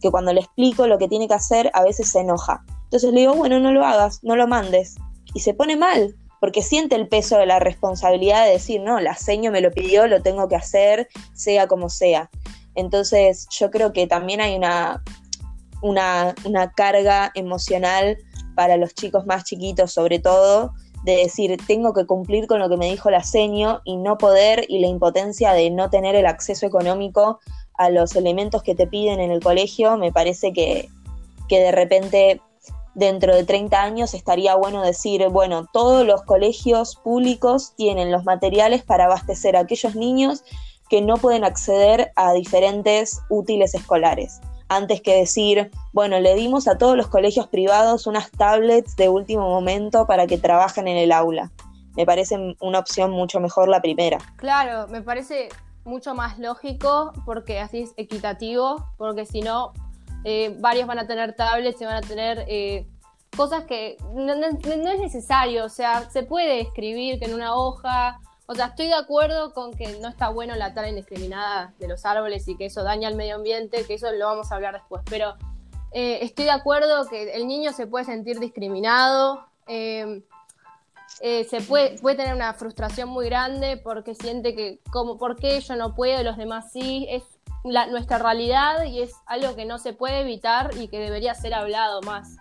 que 0.00 0.10
cuando 0.10 0.32
le 0.32 0.40
explico 0.40 0.86
lo 0.86 0.98
que 0.98 1.08
tiene 1.08 1.28
que 1.28 1.34
hacer, 1.34 1.70
a 1.74 1.82
veces 1.82 2.08
se 2.08 2.20
enoja. 2.20 2.64
Entonces 2.84 3.12
le 3.12 3.20
digo, 3.20 3.34
bueno, 3.34 3.60
no 3.60 3.72
lo 3.72 3.84
hagas, 3.84 4.20
no 4.22 4.36
lo 4.36 4.46
mandes. 4.46 4.96
Y 5.34 5.40
se 5.40 5.54
pone 5.54 5.76
mal, 5.76 6.16
porque 6.40 6.62
siente 6.62 6.96
el 6.96 7.06
peso 7.06 7.36
de 7.38 7.46
la 7.46 7.58
responsabilidad 7.58 8.46
de 8.46 8.52
decir, 8.52 8.80
no, 8.80 8.98
la 9.00 9.14
seño 9.14 9.52
me 9.52 9.60
lo 9.60 9.70
pidió, 9.70 10.06
lo 10.06 10.22
tengo 10.22 10.48
que 10.48 10.56
hacer, 10.56 11.08
sea 11.34 11.68
como 11.68 11.88
sea. 11.88 12.30
Entonces 12.74 13.46
yo 13.50 13.70
creo 13.70 13.92
que 13.92 14.06
también 14.06 14.40
hay 14.40 14.56
una, 14.56 15.02
una, 15.82 16.34
una 16.44 16.72
carga 16.72 17.30
emocional 17.34 18.16
para 18.54 18.76
los 18.76 18.94
chicos 18.94 19.26
más 19.26 19.44
chiquitos 19.44 19.92
sobre 19.92 20.18
todo, 20.18 20.72
de 21.04 21.16
decir, 21.16 21.56
tengo 21.66 21.92
que 21.94 22.06
cumplir 22.06 22.46
con 22.46 22.60
lo 22.60 22.68
que 22.68 22.76
me 22.76 22.90
dijo 22.90 23.10
la 23.10 23.22
seño 23.22 23.80
y 23.84 23.96
no 23.96 24.18
poder 24.18 24.64
y 24.68 24.80
la 24.80 24.88
impotencia 24.88 25.52
de 25.52 25.70
no 25.70 25.90
tener 25.90 26.14
el 26.14 26.26
acceso 26.26 26.66
económico 26.66 27.40
a 27.74 27.90
los 27.90 28.14
elementos 28.14 28.62
que 28.62 28.74
te 28.74 28.86
piden 28.86 29.20
en 29.20 29.30
el 29.30 29.42
colegio, 29.42 29.96
me 29.96 30.12
parece 30.12 30.52
que, 30.52 30.88
que 31.48 31.60
de 31.60 31.72
repente 31.72 32.40
dentro 32.94 33.34
de 33.34 33.44
30 33.44 33.82
años 33.82 34.14
estaría 34.14 34.54
bueno 34.56 34.82
decir, 34.82 35.26
bueno, 35.28 35.66
todos 35.72 36.06
los 36.06 36.22
colegios 36.22 36.96
públicos 36.96 37.72
tienen 37.76 38.10
los 38.10 38.24
materiales 38.24 38.82
para 38.82 39.06
abastecer 39.06 39.56
a 39.56 39.60
aquellos 39.60 39.94
niños 39.94 40.44
que 40.90 41.00
no 41.00 41.16
pueden 41.16 41.44
acceder 41.44 42.12
a 42.16 42.32
diferentes 42.32 43.20
útiles 43.30 43.74
escolares 43.74 44.40
antes 44.70 45.02
que 45.02 45.16
decir, 45.16 45.70
bueno, 45.92 46.20
le 46.20 46.34
dimos 46.36 46.68
a 46.68 46.78
todos 46.78 46.96
los 46.96 47.08
colegios 47.08 47.48
privados 47.48 48.06
unas 48.06 48.30
tablets 48.30 48.94
de 48.94 49.08
último 49.08 49.48
momento 49.48 50.06
para 50.06 50.28
que 50.28 50.38
trabajen 50.38 50.86
en 50.86 50.96
el 50.96 51.10
aula. 51.10 51.50
Me 51.96 52.06
parece 52.06 52.56
una 52.60 52.78
opción 52.78 53.10
mucho 53.10 53.40
mejor 53.40 53.68
la 53.68 53.82
primera. 53.82 54.18
Claro, 54.36 54.86
me 54.86 55.02
parece 55.02 55.48
mucho 55.84 56.14
más 56.14 56.38
lógico 56.38 57.12
porque 57.26 57.58
así 57.58 57.80
es 57.80 57.94
equitativo, 57.96 58.86
porque 58.96 59.26
si 59.26 59.40
no, 59.40 59.72
eh, 60.24 60.54
varios 60.60 60.86
van 60.86 61.00
a 61.00 61.06
tener 61.08 61.34
tablets 61.34 61.80
y 61.80 61.84
van 61.84 61.96
a 61.96 62.00
tener 62.02 62.44
eh, 62.46 62.86
cosas 63.36 63.64
que 63.64 63.96
no, 64.14 64.32
es 64.32 65.00
necesario, 65.00 65.64
o 65.64 65.68
sea, 65.68 66.08
se 66.10 66.22
puede 66.22 66.60
escribir 66.60 67.18
que 67.18 67.24
en 67.24 67.34
una 67.34 67.56
hoja, 67.56 68.20
o 68.50 68.54
sea, 68.56 68.66
estoy 68.66 68.88
de 68.88 68.94
acuerdo 68.94 69.54
con 69.54 69.72
que 69.72 69.96
no 70.00 70.08
está 70.08 70.28
bueno 70.28 70.56
la 70.56 70.74
tala 70.74 70.88
indiscriminada 70.88 71.72
de 71.78 71.86
los 71.86 72.04
árboles 72.04 72.48
y 72.48 72.56
que 72.56 72.66
eso 72.66 72.82
daña 72.82 73.06
al 73.06 73.14
medio 73.14 73.36
ambiente, 73.36 73.84
que 73.84 73.94
eso 73.94 74.10
lo 74.10 74.26
vamos 74.26 74.50
a 74.50 74.56
hablar 74.56 74.74
después, 74.74 75.02
pero 75.08 75.36
eh, 75.92 76.18
estoy 76.22 76.46
de 76.46 76.50
acuerdo 76.50 77.06
que 77.06 77.32
el 77.36 77.46
niño 77.46 77.72
se 77.72 77.86
puede 77.86 78.06
sentir 78.06 78.40
discriminado, 78.40 79.46
se 79.68 81.60
puede, 81.68 81.96
tener 82.16 82.34
una 82.34 82.52
frustración 82.54 83.08
muy 83.08 83.26
grande 83.26 83.76
porque 83.76 84.16
siente 84.16 84.56
que, 84.56 84.80
como, 84.90 85.16
¿por 85.16 85.36
qué 85.36 85.60
yo 85.60 85.76
no 85.76 85.94
puedo 85.94 86.20
los 86.24 86.36
demás 86.36 86.72
sí? 86.72 87.06
Es 87.08 87.22
nuestra 87.62 88.18
realidad 88.18 88.82
y 88.82 89.02
es 89.02 89.12
algo 89.26 89.54
que 89.54 89.64
no 89.64 89.78
se 89.78 89.92
puede 89.92 90.22
evitar 90.22 90.76
y 90.76 90.88
que 90.88 90.98
debería 90.98 91.36
ser 91.36 91.54
hablado 91.54 92.02
más. 92.02 92.36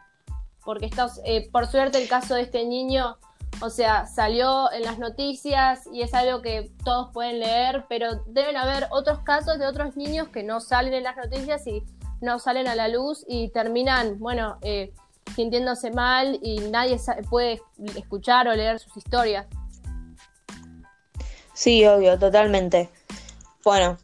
Porque 0.66 0.90
eh, 1.24 1.52
por 1.52 1.68
suerte 1.68 2.02
el 2.02 2.10
caso 2.10 2.34
de 2.34 2.42
este 2.42 2.66
niño, 2.66 3.20
o 3.62 3.70
sea, 3.70 4.06
salió 4.06 4.72
en 4.72 4.84
las 4.84 5.00
noticias 5.00 5.88
y 5.92 6.02
es 6.02 6.14
algo 6.14 6.42
que 6.42 6.72
todos 6.84 7.12
pueden 7.14 7.40
leer, 7.40 7.86
pero 7.90 8.24
deben 8.28 8.56
haber 8.58 8.88
otros 8.92 9.20
casos 9.20 9.60
de 9.60 9.68
otros 9.68 9.98
niños 9.98 10.30
que 10.30 10.44
no 10.44 10.60
salen 10.60 10.94
en 10.94 11.04
las 11.04 11.18
noticias 11.18 11.66
y 11.68 11.84
no 12.22 12.40
salen 12.40 12.68
a 12.68 12.76
la 12.76 12.88
luz 12.88 13.26
y 13.28 13.50
terminan, 13.50 14.20
bueno, 14.20 14.58
eh, 14.62 14.94
sintiéndose 15.36 15.92
mal 15.92 16.40
y 16.42 16.60
nadie 16.60 16.98
puede 17.30 17.62
escuchar 17.96 18.48
o 18.48 18.56
leer 18.56 18.80
sus 18.80 18.96
historias. 18.98 19.48
Sí, 21.54 21.86
obvio, 21.86 22.18
totalmente. 22.18 22.90
Bueno, 23.64 23.98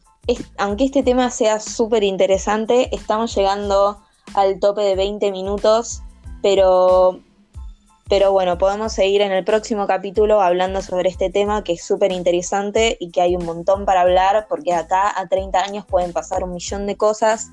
aunque 0.58 0.86
este 0.86 1.03
tema 1.03 1.29
sea 1.29 1.60
súper 1.60 2.03
interesante, 2.03 2.93
estamos 2.93 3.34
llegando 3.36 4.01
al 4.34 4.60
tope 4.60 4.81
de 4.81 4.95
20 4.95 5.31
minutos, 5.31 6.01
pero, 6.41 7.21
pero 8.08 8.32
bueno, 8.32 8.58
podemos 8.58 8.94
seguir 8.94 9.22
en 9.22 9.32
el 9.32 9.44
próximo 9.44 9.88
capítulo 9.88 10.41
hablando 10.41 10.82
sobre 10.82 11.10
este 11.10 11.32
tema 11.32 11.63
que 11.63 11.74
es 11.74 11.84
súper 11.84 12.12
interesante 12.12 12.98
y 13.00 13.10
que 13.12 13.22
hay 13.22 13.36
un 13.36 13.46
montón 13.46 13.86
para 13.86 14.02
hablar, 14.02 14.46
porque 14.48 14.74
acá 14.74 15.20
a 15.20 15.28
30 15.28 15.60
años 15.60 15.86
pueden 15.86 16.13
pasar 16.13 16.44
un 16.44 16.54
millón 16.54 16.86
de 16.86 16.98
cosas. 16.98 17.50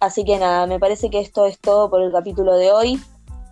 Así 0.00 0.24
que 0.24 0.38
nada, 0.38 0.66
me 0.66 0.78
parece 0.78 1.10
que 1.10 1.20
esto 1.20 1.46
es 1.46 1.58
todo 1.58 1.90
por 1.90 2.00
el 2.00 2.10
capítulo 2.10 2.56
de 2.56 2.72
hoy. 2.72 3.00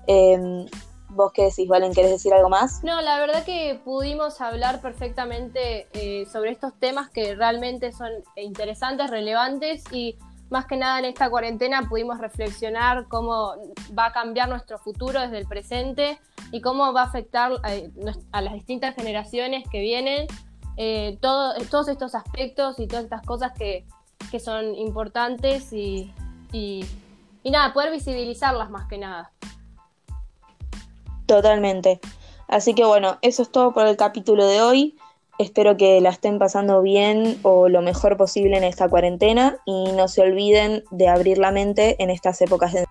Em, 0.07 0.67
¿Vos 1.11 1.33
qué 1.33 1.45
decís, 1.45 1.69
Valen? 1.69 1.93
¿Querés 1.93 2.11
decir 2.11 2.33
algo 2.33 2.49
más? 2.49 2.83
No, 2.83 3.01
la 3.01 3.19
verdad 3.21 3.45
que 3.45 3.81
pudimos 3.85 4.41
hablar 4.41 4.81
perfectamente 4.81 5.87
eh, 5.93 6.27
sobre 6.27 6.51
estos 6.51 6.73
temas 6.81 7.09
que 7.11 7.35
realmente 7.37 7.93
son 7.93 8.11
interesantes, 8.37 9.11
relevantes 9.11 9.85
y 9.93 10.17
más 10.51 10.67
que 10.67 10.77
nada 10.77 10.99
en 10.99 11.07
esta 11.07 11.31
cuarentena 11.31 11.83
pudimos 11.89 12.19
reflexionar 12.19 13.07
cómo 13.09 13.55
va 13.97 14.07
a 14.07 14.13
cambiar 14.13 14.49
nuestro 14.49 14.79
futuro 14.79 15.21
desde 15.21 15.39
el 15.39 15.47
presente 15.47 16.19
y 16.53 16.61
cómo 16.61 16.93
va 16.93 17.03
a 17.03 17.05
afectar 17.07 17.53
a, 18.33 18.41
las 18.41 18.53
distintas 18.55 18.95
generaciones 18.95 19.65
que 19.71 19.81
vienen, 19.81 20.27
eh, 20.77 21.19
todos 21.21 21.89
estos 21.89 22.15
aspectos 22.15 22.79
y 22.79 22.87
todas 22.87 23.05
estas 23.05 23.23
cosas 23.23 23.53
que, 23.53 23.85
son 24.41 24.75
importantes 24.75 25.73
y, 25.73 26.13
y 26.51 26.85
nada, 27.45 27.73
poder 27.73 27.93
visibilizarlas 27.93 28.69
más 28.69 28.89
que 28.89 28.99
nada. 28.99 29.31
Totalmente. 31.27 32.01
Así 32.49 32.75
que 32.75 32.85
bueno, 32.85 33.19
eso 33.23 33.43
es 33.43 33.53
todo 33.53 33.73
por 33.73 33.87
el 33.87 33.97
capítulo 33.97 34.47
de 34.47 34.61
hoy. 34.61 34.97
Espero 35.39 35.77
que 35.77 36.01
la 36.01 36.11
estén 36.11 36.39
pasando 36.39 36.81
bien 36.81 37.39
o 37.43 37.69
lo 37.69 37.83
mejor 37.83 38.17
posible 38.17 38.57
en 38.57 38.65
esta 38.65 38.89
cuarentena 38.89 39.59
y 39.65 39.93
no 39.93 40.07
se 40.07 40.23
olviden 40.23 40.85
de 40.91 41.09
abrir 41.09 41.39
la 41.39 41.51
mente 41.51 41.97
en 42.03 42.11
estas 42.11 42.41
épocas 42.41 42.73
de... 42.73 42.85